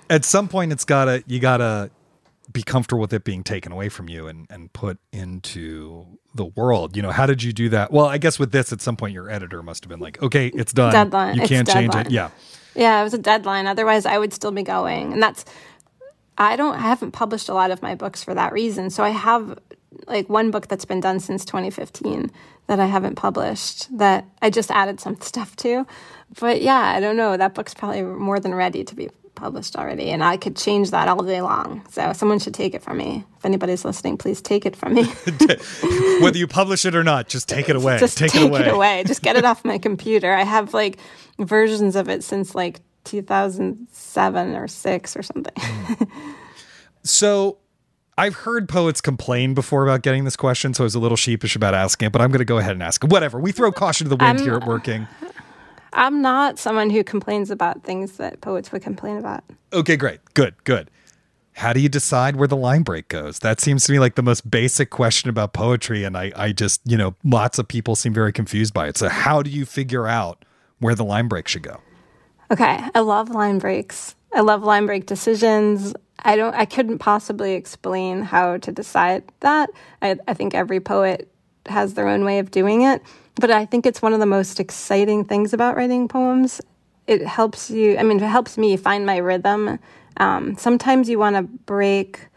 [0.09, 1.89] At some point, it's gotta you gotta
[2.51, 6.95] be comfortable with it being taken away from you and and put into the world.
[6.95, 7.91] You know, how did you do that?
[7.91, 10.47] Well, I guess with this, at some point, your editor must have been like, "Okay,
[10.47, 10.93] it's done.
[10.93, 11.35] Deadline.
[11.35, 12.29] You It's can't change it." Yeah.
[12.75, 13.65] Yeah, it was a deadline.
[13.65, 15.11] Otherwise, I would still be going.
[15.11, 15.43] And that's,
[16.37, 18.91] I don't, I haven't published a lot of my books for that reason.
[18.91, 19.57] So I have
[20.05, 22.31] like one book that's been done since 2015
[22.67, 25.87] that I haven't published that I just added some stuff to.
[26.39, 27.35] But yeah, I don't know.
[27.35, 30.09] That book's probably more than ready to be published already.
[30.09, 31.85] And I could change that all day long.
[31.89, 33.23] So someone should take it from me.
[33.37, 35.03] If anybody's listening, please take it from me.
[36.21, 37.97] Whether you publish it or not, just take it away.
[37.99, 39.03] just take, take, it away.
[39.07, 40.33] Just get it off my computer.
[40.33, 40.97] I have like
[41.39, 45.53] versions of it since like 2007 or six or something.
[47.03, 47.59] So
[48.17, 51.55] I've heard poets complain before about getting this question, so I was a little sheepish
[51.55, 53.09] about asking it, but I'm going to go ahead and ask it.
[53.09, 53.39] Whatever.
[53.39, 55.07] We throw caution to the wind I'm- here at Working.
[55.93, 59.43] I'm not someone who complains about things that poets would complain about.
[59.73, 60.19] Okay, great.
[60.33, 60.89] Good, good.
[61.53, 63.39] How do you decide where the line break goes?
[63.39, 66.03] That seems to me like the most basic question about poetry.
[66.03, 68.97] And I, I just, you know, lots of people seem very confused by it.
[68.97, 70.45] So, how do you figure out
[70.79, 71.81] where the line break should go?
[72.51, 74.15] Okay, I love line breaks.
[74.33, 75.93] I love line break decisions.
[76.19, 76.53] I don't.
[76.53, 79.71] I couldn't possibly explain how to decide that.
[80.01, 81.27] I, I think every poet
[81.69, 83.01] has their own way of doing it,
[83.35, 86.61] but I think it's one of the most exciting things about writing poems.
[87.05, 87.97] It helps you.
[87.97, 89.79] I mean, it helps me find my rhythm.
[90.17, 92.27] Um, sometimes you want to break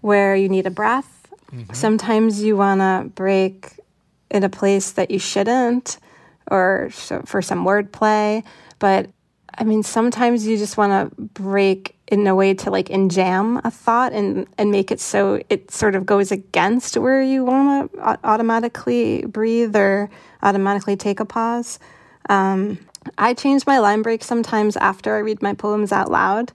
[0.00, 1.28] where you need a breath.
[1.72, 3.72] Sometimes you want to break
[4.30, 5.98] in a place that you shouldn't,
[6.50, 8.44] or so, for some wordplay.
[8.78, 9.10] But
[9.56, 13.70] I mean, sometimes you just want to break in a way to like enjamb a
[13.70, 18.18] thought and and make it so it sort of goes against where you want to
[18.24, 20.08] automatically breathe or
[20.42, 21.78] automatically take a pause.
[22.28, 22.78] Um,
[23.18, 26.52] I change my line break sometimes after I read my poems out loud,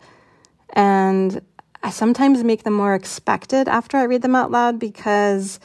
[0.73, 1.41] and
[1.83, 5.59] I sometimes make them more expected after I read them out loud because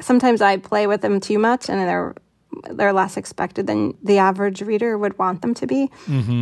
[0.00, 2.14] sometimes I play with them too much and they're
[2.70, 5.90] they're less expected than the average reader would want them to be.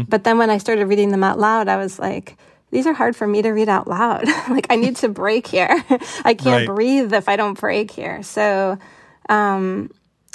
[0.09, 2.37] But then when I started reading them out loud, I was like,
[2.77, 4.27] these are hard for me to read out loud.
[4.51, 5.83] like I need to break here.
[6.25, 6.67] I can't Right.
[6.67, 8.23] breathe if I don't break here.
[8.23, 8.77] So
[9.31, 9.91] um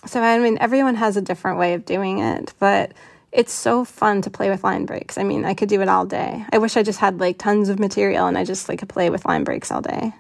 [0.08, 2.94] so I mean everyone has a different way of doing it, but
[3.32, 5.20] it's so fun to play with line breaks.
[5.20, 6.44] I mean, I could do it all day.
[6.52, 9.12] I wish I just had like tons of material and I just like could play
[9.12, 10.12] with line breaks all day.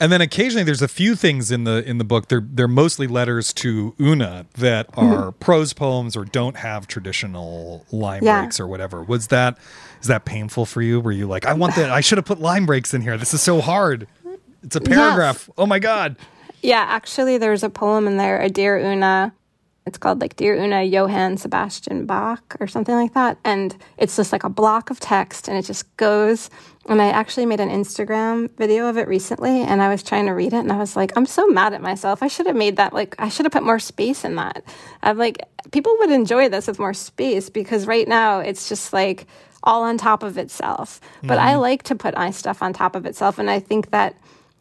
[0.00, 2.28] And then occasionally there's a few things in the in the book.
[2.28, 5.00] They're they're mostly letters to Una that mm-hmm.
[5.12, 8.42] are prose poems or don't have traditional line Yeah.
[8.42, 9.02] breaks or whatever.
[9.02, 9.58] Was that
[10.00, 11.00] is that painful for you?
[11.00, 13.16] Were you like, I want that I should have put line breaks in here.
[13.18, 14.06] This is so hard.
[14.62, 15.50] It's a paragraph.
[15.58, 16.16] Oh my god.
[16.62, 19.32] Yeah, actually, there's a poem in there, a Dear Una.
[19.88, 23.38] It's called like Dear Una Johann Sebastian Bach or something like that.
[23.44, 26.50] And it's just like a block of text and it just goes.
[26.86, 30.32] And I actually made an Instagram video of it recently and I was trying to
[30.32, 32.22] read it and I was like, I'm so mad at myself.
[32.22, 34.62] I should have made that like, I should have put more space in that.
[35.02, 35.38] I'm like,
[35.72, 39.26] people would enjoy this with more space because right now it's just like
[39.62, 41.00] all on top of itself.
[41.22, 41.60] But I mm-hmm.
[41.60, 43.38] like to put my stuff on top of itself.
[43.38, 44.14] And I think that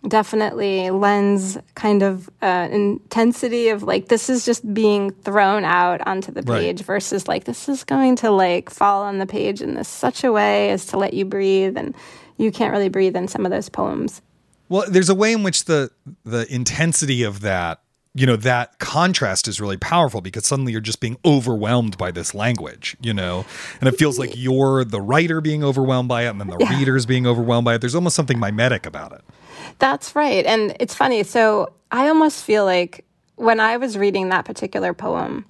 [0.07, 6.31] definitely lends kind of uh, intensity of like this is just being thrown out onto
[6.31, 6.85] the page right.
[6.85, 10.31] versus like this is going to like fall on the page in this such a
[10.31, 11.95] way as to let you breathe and
[12.37, 14.21] you can't really breathe in some of those poems
[14.69, 15.89] well there's a way in which the
[16.23, 17.81] the intensity of that
[18.13, 22.33] you know that contrast is really powerful because suddenly you're just being overwhelmed by this
[22.33, 23.45] language you know
[23.81, 26.77] and it feels like you're the writer being overwhelmed by it and then the yeah.
[26.77, 29.21] readers being overwhelmed by it there's almost something mimetic about it
[29.79, 33.05] that's right and it's funny so i almost feel like
[33.35, 35.45] when i was reading that particular poem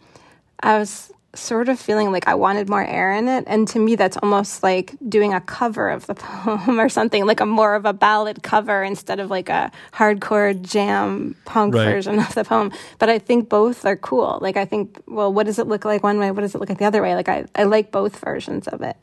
[0.62, 3.44] i was sort of feeling like I wanted more air in it.
[3.48, 7.40] And to me, that's almost like doing a cover of the poem or something, like
[7.40, 11.86] a more of a ballad cover instead of like a hardcore jam punk right.
[11.86, 12.72] version of the poem.
[13.00, 14.40] But I think both are cool.
[14.42, 16.32] Like, I think, well, what does it look like one way?
[16.32, 17.16] What does it look like the other way?
[17.16, 18.98] Like, I, I like both versions of it.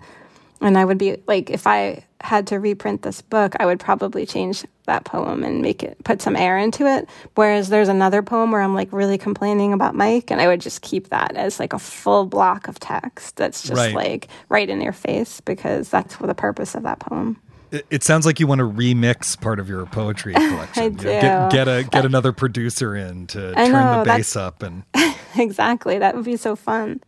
[0.60, 4.24] And I would be like, if I had to reprint this book, I would probably
[4.24, 7.08] change that poem and make it put some air into it.
[7.34, 10.82] Whereas there's another poem where I'm like really complaining about Mike, and I would just
[10.82, 13.94] keep that as like a full block of text that's just right.
[13.94, 17.40] like right in your face because that's the purpose of that poem.
[17.70, 20.82] It, it sounds like you want to remix part of your poetry collection.
[20.82, 21.04] I do.
[21.04, 24.84] Get, get a get another producer in to I turn know, the bass up and
[25.36, 27.02] exactly that would be so fun.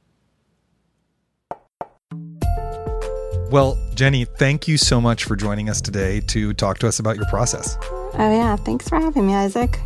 [3.51, 7.17] Well, Jenny, thank you so much for joining us today to talk to us about
[7.17, 7.79] your process.
[7.83, 8.57] Oh, yeah.
[8.57, 9.79] Thanks for having me, Isaac.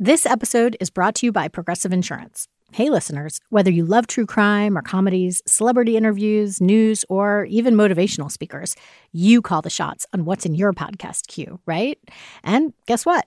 [0.00, 2.48] This episode is brought to you by Progressive Insurance.
[2.72, 8.30] Hey, listeners, whether you love true crime or comedies, celebrity interviews, news, or even motivational
[8.30, 8.74] speakers,
[9.12, 11.98] you call the shots on what's in your podcast queue, right?
[12.42, 13.26] And guess what?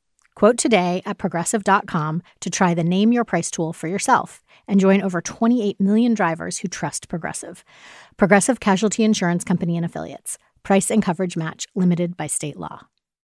[0.35, 5.01] Quote today at progressive.com to try the Name Your Price tool for yourself and join
[5.01, 7.63] over 28 million drivers who trust Progressive.
[8.17, 10.37] Progressive Casualty Insurance Company and Affiliates.
[10.63, 12.87] Price and coverage match limited by state law.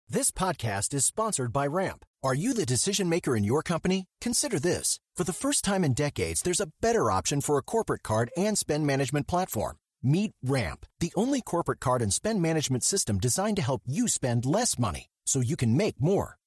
[0.09, 2.05] This podcast is sponsored by Ramp.
[2.23, 4.05] Are you the decision maker in your company?
[4.21, 4.99] Consider this.
[5.15, 8.57] For the first time in decades, there's a better option for a corporate card and
[8.57, 9.77] spend management platform.
[10.01, 14.45] Meet Ramp, the only corporate card and spend management system designed to help you spend
[14.45, 16.37] less money so you can make more.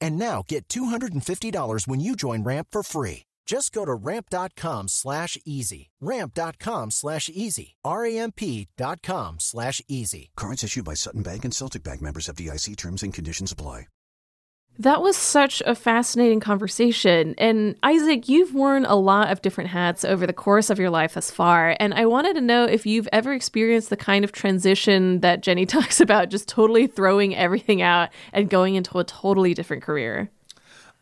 [0.00, 3.22] And now get $250 when you join Ramp for free.
[3.46, 5.90] Just go to ramp.com slash easy.
[6.00, 7.74] Ramp.com slash easy.
[7.84, 10.30] R-A-M-P dot com slash easy.
[10.36, 13.86] Cards issued by Sutton Bank and Celtic Bank members FDIC terms and conditions apply.
[14.80, 17.34] That was such a fascinating conversation.
[17.36, 21.12] And Isaac, you've worn a lot of different hats over the course of your life
[21.12, 21.76] thus far.
[21.78, 25.66] And I wanted to know if you've ever experienced the kind of transition that Jenny
[25.66, 30.30] talks about, just totally throwing everything out and going into a totally different career.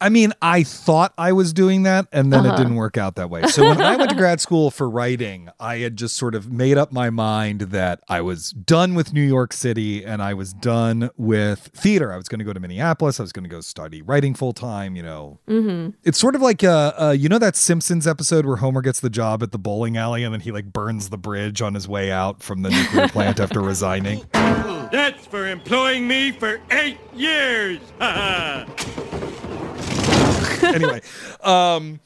[0.00, 2.54] I mean, I thought I was doing that and then uh-huh.
[2.54, 3.46] it didn't work out that way.
[3.48, 6.78] So when I went to grad school for writing, I had just sort of made
[6.78, 11.10] up my mind that I was done with New York City and I was done
[11.16, 12.12] with theater.
[12.12, 13.18] I was going to go to Minneapolis.
[13.18, 15.40] I was going to go study writing full time, you know.
[15.48, 15.96] Mm-hmm.
[16.04, 19.10] It's sort of like, uh, uh, you know, that Simpsons episode where Homer gets the
[19.10, 22.12] job at the bowling alley and then he like burns the bridge on his way
[22.12, 24.24] out from the nuclear plant after resigning.
[24.32, 27.80] That's for employing me for eight years.
[30.74, 31.00] anyway,
[31.42, 32.00] um,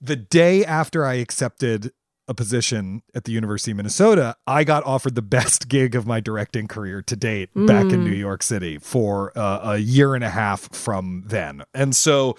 [0.00, 1.92] the day after I accepted
[2.28, 6.20] a position at the University of Minnesota, I got offered the best gig of my
[6.20, 7.66] directing career to date mm.
[7.66, 8.18] back in New mm.
[8.18, 11.62] York City for uh, a year and a half from then.
[11.72, 12.36] And so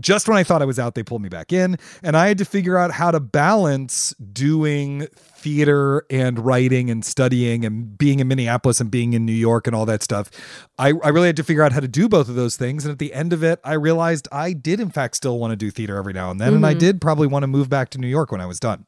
[0.00, 2.38] just when I thought I was out, they pulled me back in, and I had
[2.38, 5.06] to figure out how to balance doing
[5.44, 9.76] theater and writing and studying and being in Minneapolis and being in New York and
[9.76, 10.30] all that stuff.
[10.78, 12.86] I, I really had to figure out how to do both of those things.
[12.86, 15.56] And at the end of it, I realized I did, in fact, still want to
[15.56, 16.48] do theater every now and then.
[16.48, 16.56] Mm-hmm.
[16.56, 16.78] And I mm-hmm.
[16.78, 18.86] did probably want to move back to New York when I was done.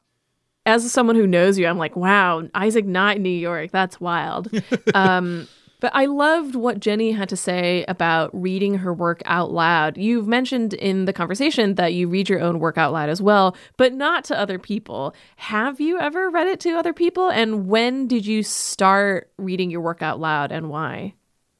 [0.65, 3.71] as someone who knows you, I'm like, wow, Isaac not in New York.
[3.71, 4.49] That's wild.
[4.95, 5.47] um,
[5.79, 9.97] but I loved what Jenny had to say about reading her work out loud.
[9.97, 13.55] You've mentioned in the conversation that you read your own work out loud as well,
[13.77, 15.13] but not to other people.
[15.35, 17.29] Have you ever read it to other people?
[17.29, 21.13] And when did you start reading your work out loud and why?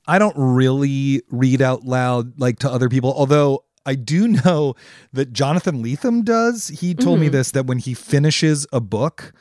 [0.07, 4.75] I don't really read out loud like to other people, although I do know
[5.13, 6.69] that Jonathan Lethem does.
[6.69, 7.21] He told mm-hmm.
[7.21, 9.33] me this that when he finishes a book,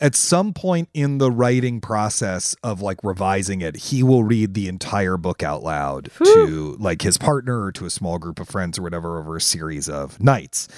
[0.00, 4.68] at some point in the writing process of like revising it, he will read the
[4.68, 6.34] entire book out loud Whew.
[6.34, 9.40] to like his partner or to a small group of friends or whatever over a
[9.40, 10.68] series of nights.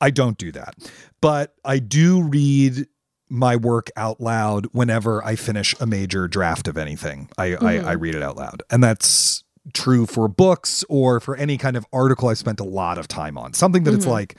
[0.00, 0.74] I don't do that,
[1.20, 2.86] but I do read
[3.28, 7.28] my work out loud whenever I finish a major draft of anything.
[7.38, 7.66] I, mm-hmm.
[7.66, 11.76] I, I read it out loud, and that's true for books or for any kind
[11.76, 13.52] of article I spent a lot of time on.
[13.52, 13.98] Something that mm-hmm.
[13.98, 14.36] it's like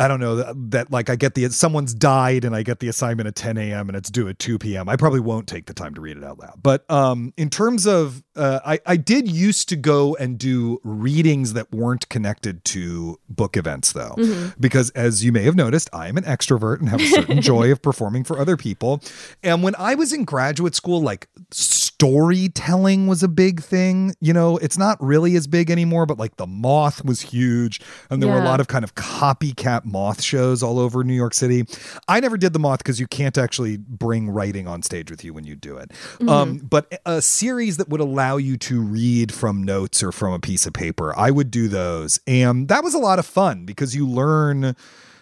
[0.00, 2.88] I don't know that, that, like I get the someone's died and I get the
[2.88, 3.88] assignment at 10 a.m.
[3.88, 4.88] and it's due at 2 p.m.
[4.88, 6.60] I probably won't take the time to read it out loud.
[6.62, 11.52] But um, in terms of, uh, I I did used to go and do readings
[11.54, 14.60] that weren't connected to book events though, mm-hmm.
[14.60, 17.72] because as you may have noticed, I am an extrovert and have a certain joy
[17.72, 19.02] of performing for other people.
[19.42, 24.14] And when I was in graduate school, like storytelling was a big thing.
[24.20, 28.22] You know, it's not really as big anymore, but like the Moth was huge, and
[28.22, 28.36] there yeah.
[28.36, 31.64] were a lot of kind of copycat moth shows all over New York City.
[32.08, 35.34] I never did the moth because you can't actually bring writing on stage with you
[35.34, 35.90] when you do it.
[35.90, 36.28] Mm-hmm.
[36.28, 40.40] Um, but a series that would allow you to read from notes or from a
[40.40, 42.20] piece of paper, I would do those.
[42.26, 44.76] And that was a lot of fun because you learn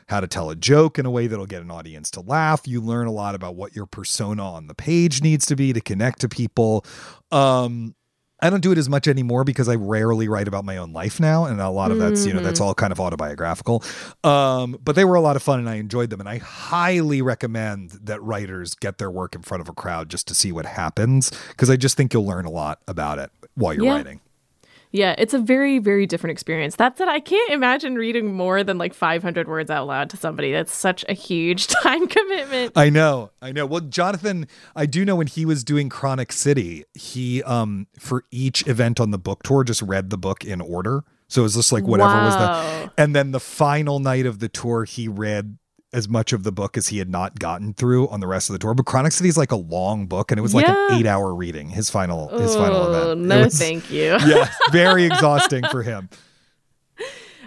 [0.09, 2.67] how to tell a joke in a way that'll get an audience to laugh.
[2.67, 5.81] You learn a lot about what your persona on the page needs to be to
[5.81, 6.85] connect to people.
[7.31, 7.95] Um,
[8.41, 11.19] I don't do it as much anymore because I rarely write about my own life
[11.19, 12.69] now, and a lot of that's you know that's mm-hmm.
[12.69, 13.83] all kind of autobiographical.
[14.23, 16.21] Um, but they were a lot of fun, and I enjoyed them.
[16.21, 20.29] And I highly recommend that writers get their work in front of a crowd just
[20.29, 23.75] to see what happens because I just think you'll learn a lot about it while
[23.75, 23.95] you're yeah.
[23.95, 24.21] writing.
[24.91, 26.77] Yeah, it's a very, very different experience.
[26.77, 30.53] That said, I can't imagine reading more than like 500 words out loud to somebody.
[30.53, 32.73] That's such a huge time commitment.
[32.77, 33.67] I know, I know.
[33.67, 38.67] Well, Jonathan, I do know when he was doing Chronic City, he, um, for each
[38.67, 41.05] event on the book tour, just read the book in order.
[41.29, 42.25] So it was just like whatever wow.
[42.25, 45.59] was the, and then the final night of the tour, he read
[45.93, 48.53] as much of the book as he had not gotten through on the rest of
[48.53, 48.75] the tour.
[48.75, 51.35] But Chronic City is like a long book, and it was like an eight hour
[51.35, 51.71] reading.
[51.71, 53.21] His final his oh, final event.
[53.21, 54.17] No, was, thank you.
[54.27, 56.09] yeah, very exhausting for him.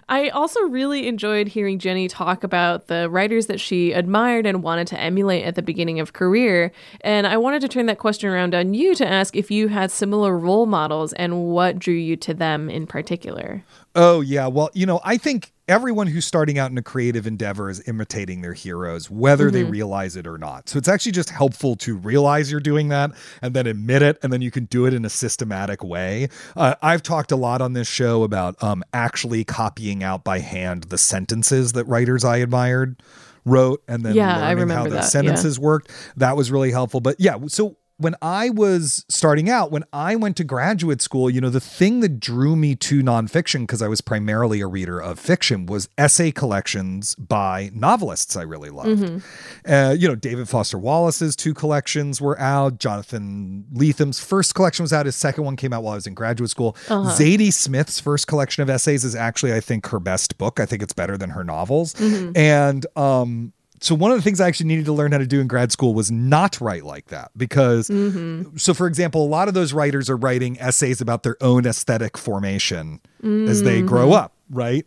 [0.09, 4.87] I also really enjoyed hearing Jenny talk about the writers that she admired and wanted
[4.87, 6.73] to emulate at the beginning of career.
[6.99, 9.89] And I wanted to turn that question around on you to ask if you had
[9.89, 13.63] similar role models and what drew you to them in particular.
[13.95, 14.47] Oh, yeah.
[14.47, 18.41] Well, you know, I think everyone who's starting out in a creative endeavor is imitating
[18.41, 19.53] their heroes, whether mm-hmm.
[19.53, 20.67] they realize it or not.
[20.67, 23.11] So it's actually just helpful to realize you're doing that
[23.41, 26.27] and then admit it, and then you can do it in a systematic way.
[26.57, 30.83] Uh, I've talked a lot on this show about um, actually copying out by hand
[30.85, 33.01] the sentences that writers I admired
[33.45, 35.63] wrote and then yeah, learning how the sentences yeah.
[35.63, 35.89] worked.
[36.17, 36.99] That was really helpful.
[36.99, 41.39] But yeah, so when I was starting out, when I went to graduate school, you
[41.39, 45.19] know, the thing that drew me to nonfiction, because I was primarily a reader of
[45.19, 48.89] fiction, was essay collections by novelists I really loved.
[48.89, 49.71] Mm-hmm.
[49.71, 52.79] Uh, you know, David Foster Wallace's two collections were out.
[52.79, 55.05] Jonathan Lethem's first collection was out.
[55.05, 56.75] His second one came out while I was in graduate school.
[56.89, 57.11] Uh-huh.
[57.11, 60.59] Zadie Smith's first collection of essays is actually, I think, her best book.
[60.59, 61.93] I think it's better than her novels.
[61.93, 62.35] Mm-hmm.
[62.35, 65.41] And, um, so one of the things I actually needed to learn how to do
[65.41, 68.55] in grad school was not write like that because mm-hmm.
[68.55, 72.17] so for example a lot of those writers are writing essays about their own aesthetic
[72.17, 73.49] formation mm-hmm.
[73.49, 74.13] as they grow mm-hmm.
[74.13, 74.85] up, right?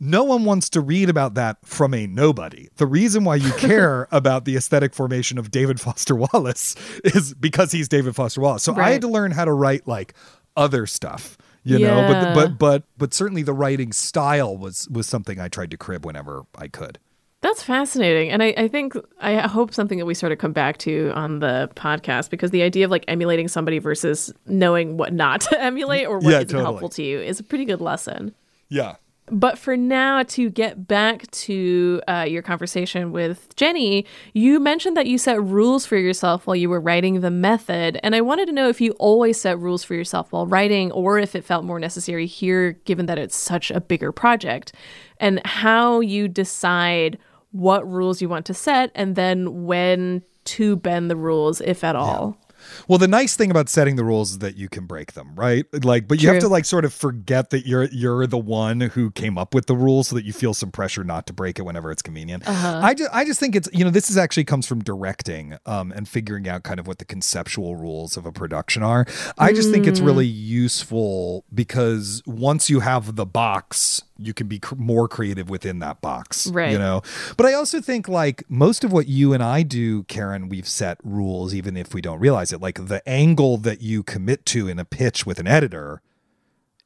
[0.00, 2.68] No one wants to read about that from a nobody.
[2.76, 7.72] The reason why you care about the aesthetic formation of David Foster Wallace is because
[7.72, 8.62] he's David Foster Wallace.
[8.62, 8.86] So right.
[8.86, 10.14] I had to learn how to write like
[10.56, 11.88] other stuff you yeah.
[11.88, 15.76] know but but but but certainly the writing style was was something i tried to
[15.76, 16.98] crib whenever i could
[17.40, 18.30] that's fascinating.
[18.30, 21.38] And I, I think, I hope something that we sort of come back to on
[21.38, 26.08] the podcast because the idea of like emulating somebody versus knowing what not to emulate
[26.08, 26.64] or what yeah, totally.
[26.64, 28.34] helpful to you is a pretty good lesson.
[28.68, 28.96] Yeah.
[29.30, 35.06] But for now, to get back to uh, your conversation with Jenny, you mentioned that
[35.06, 38.00] you set rules for yourself while you were writing the method.
[38.02, 41.18] And I wanted to know if you always set rules for yourself while writing or
[41.18, 44.72] if it felt more necessary here, given that it's such a bigger project,
[45.20, 47.18] and how you decide
[47.52, 51.96] what rules you want to set and then when to bend the rules, if at
[51.96, 52.36] all.
[52.40, 52.44] Yeah.
[52.88, 55.64] Well, the nice thing about setting the rules is that you can break them, right?
[55.84, 59.12] Like, but you have to like sort of forget that you're you're the one who
[59.12, 61.62] came up with the rules, so that you feel some pressure not to break it
[61.62, 62.46] whenever it's convenient.
[62.48, 62.80] Uh-huh.
[62.82, 65.92] I just I just think it's you know this is actually comes from directing um,
[65.92, 69.06] and figuring out kind of what the conceptual rules of a production are.
[69.38, 70.06] I just think it's Mm.
[70.06, 75.78] really useful because once you have the box, you can be cr- more creative within
[75.78, 76.72] that box, Right.
[76.72, 77.02] You know,
[77.36, 80.98] but I also think like most of what you and I do, Karen, we've set
[81.04, 82.60] rules even if we don't realize it.
[82.60, 86.02] Like the angle that you commit to in a pitch with an editor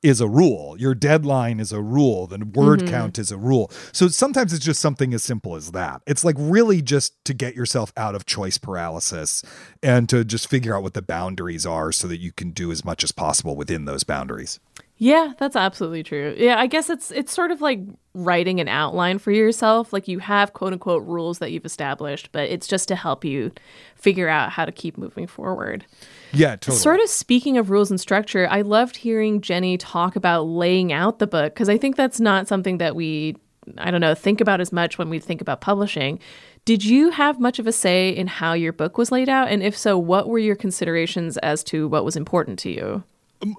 [0.02, 0.74] is a rule.
[0.80, 2.26] Your deadline is a rule.
[2.26, 2.88] The word Mhm.
[2.88, 3.70] count is a rule.
[3.92, 6.02] So sometimes it's just something as simple as that.
[6.08, 9.44] It's like really just to get yourself out of choice paralysis
[9.80, 12.84] and to just figure out what the boundaries are so that you can do as
[12.84, 14.58] much as possible within those boundaries.
[15.02, 16.32] Yeah, that's absolutely true.
[16.38, 17.80] Yeah, I guess it's it's sort of like
[18.14, 19.92] writing an outline for yourself.
[19.92, 23.50] Like you have quote unquote rules that you've established, but it's just to help you
[23.96, 25.84] figure out how to keep moving forward.
[26.32, 26.78] Yeah, totally.
[26.78, 31.18] Sort of speaking of rules and structure, I loved hearing Jenny talk about laying out
[31.18, 33.34] the book because I think that's not something that we,
[33.78, 36.20] I don't know, think about as much when we think about publishing.
[36.64, 39.48] Did you have much of a say in how your book was laid out?
[39.48, 43.02] And if so, what were your considerations as to what was important to you?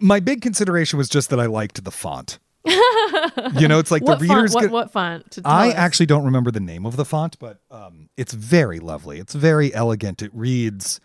[0.01, 2.39] My big consideration was just that I liked the font.
[2.65, 5.39] you know, it's like the font, readers what, what font?
[5.43, 5.75] I us?
[5.75, 9.19] actually don't remember the name of the font, but um, it's very lovely.
[9.19, 10.21] It's very elegant.
[10.21, 11.01] It reads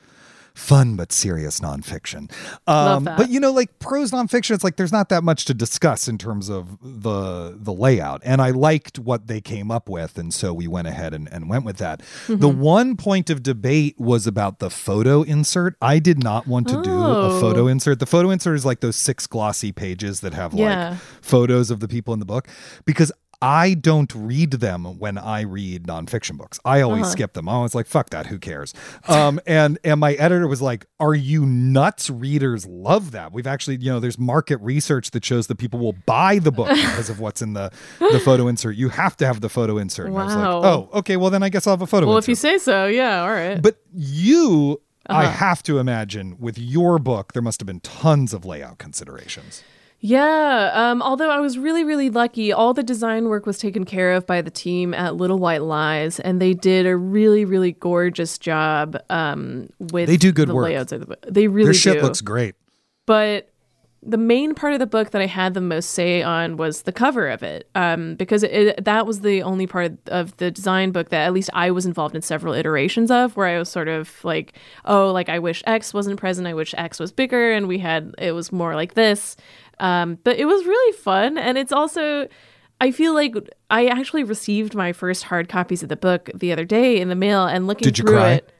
[0.58, 2.30] fun but serious nonfiction.
[2.66, 3.04] Um.
[3.04, 6.18] But you know, like prose nonfiction, it's like there's not that much to discuss in
[6.18, 8.20] terms of the the layout.
[8.24, 11.48] And I liked what they came up with, and so we went ahead and, and
[11.48, 12.00] went with that.
[12.26, 12.56] The Mhm.
[12.56, 15.76] one point of debate was about the photo insert.
[15.80, 17.40] I did not want to do a Oh.
[17.40, 18.00] photo insert.
[18.00, 20.90] The photo insert is like those six glossy pages that have Yeah.
[20.90, 22.48] like photos of the people in the book
[22.84, 26.58] because I don't read them when I read nonfiction books.
[26.64, 27.10] I always Uh-huh.
[27.12, 27.48] skip them.
[27.48, 28.74] I was like, fuck that, who cares?
[29.06, 32.10] Um, and and my editor was like, Are you nuts?
[32.10, 33.32] Readers love that.
[33.32, 36.68] We've actually, you know, there's market research that shows that people will buy the book
[36.74, 37.70] because of what's in the
[38.00, 38.74] the photo insert.
[38.76, 40.08] You have to have the photo insert.
[40.08, 40.62] And I was like, Wow.
[40.92, 42.24] Oh, okay, well then I guess I'll have a photo Well, insert.
[42.24, 43.62] if you say so, yeah, all right.
[43.62, 44.80] but you
[45.10, 45.32] I Uh-huh.
[45.32, 49.62] have to imagine with your book, there must have been tons of layout considerations.
[50.00, 54.12] Yeah, um, although I was really, really lucky, all the design work was taken care
[54.12, 58.38] of by the team at Little White Lies, and they did a really, really gorgeous
[58.38, 60.64] job um, with They do good the work.
[60.66, 61.24] layouts of the book.
[61.28, 62.02] They really Their shit do.
[62.02, 62.54] looks great.
[63.06, 63.48] But
[64.00, 66.92] the main part of the book that I had the most say on was the
[66.92, 71.08] cover of it, um, because it, that was the only part of the design book
[71.08, 74.24] that at least I was involved in several iterations of, where I was sort of
[74.24, 74.52] like,
[74.84, 78.14] oh, like I wish X wasn't present, I wish X was bigger, and we had
[78.18, 79.36] it was more like this.
[79.80, 82.28] Um, but it was really fun, and it's also.
[82.80, 83.34] I feel like
[83.70, 87.16] I actually received my first hard copies of the book the other day in the
[87.16, 88.30] mail, and looking Did you through cry?
[88.34, 88.52] it.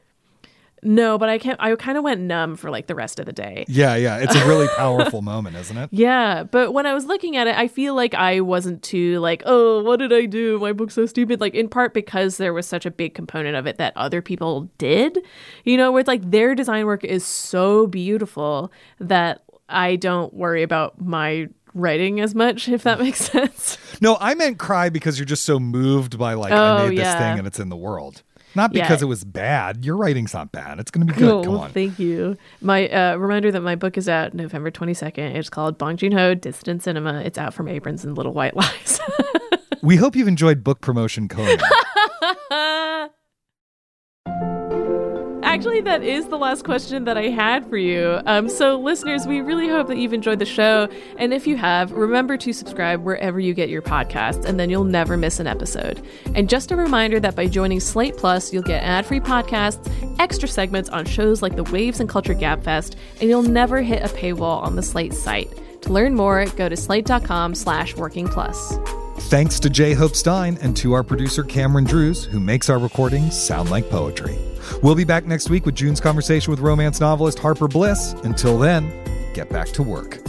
[0.81, 1.59] No, but I can't.
[1.61, 3.65] I kind of went numb for like the rest of the day.
[3.67, 4.17] Yeah, yeah.
[4.17, 5.89] It's a really powerful moment, isn't it?
[5.91, 9.43] Yeah, but when I was looking at it, I feel like I wasn't too like,
[9.45, 10.57] oh, what did I do?
[10.59, 11.41] My book's so stupid.
[11.41, 14.69] Like in part because there was such a big component of it that other people
[14.77, 15.17] did.
[15.65, 20.63] You know, where it's like their design work is so beautiful that I don't worry
[20.63, 23.77] about my writing as much, if that makes sense.
[24.01, 27.03] No, I meant cry because you're just so moved by like Oh, I made this
[27.05, 27.17] yeah.
[27.31, 28.23] thing and it's in the world.
[28.55, 28.83] Not Yeah.
[28.83, 29.85] because it was bad.
[29.85, 30.79] Your writing's not bad.
[30.79, 31.29] It's going to be good.
[31.29, 31.71] Come Cool, on.
[31.71, 32.35] Thank you.
[32.61, 35.35] My uh, reminder that my book is out November 22nd.
[35.35, 37.21] It's called Bong Joon Ho Dissident Cinema.
[37.21, 38.99] It's out from Abrams and Little White Lies.
[39.81, 41.57] We hope you've enjoyed book promotion Conan.
[45.59, 48.21] Actually, that is the last question that I had for you.
[48.25, 50.87] Um, so, listeners, we really hope that you've enjoyed the show.
[51.17, 54.85] And if you have, remember to subscribe wherever you get your podcasts, and then you'll
[54.85, 56.01] never miss an episode.
[56.33, 60.47] And just a reminder that by joining Slate Plus, you'll get ad free podcasts, extra
[60.47, 64.63] segments on shows like the Waves and Culture Gabfest, and you'll never hit a paywall
[64.63, 65.51] on the Slate site.
[65.81, 68.79] To learn more, go to slate.com slash working plus.
[69.23, 69.93] Thanks to J.
[69.93, 74.39] Hope Stein and to our producer Cameron Drews, who makes our recordings sound like poetry.
[74.81, 78.13] We'll be back next week with June's conversation with romance novelist Harper Bliss.
[78.23, 78.91] Until then,
[79.33, 80.28] get back to work.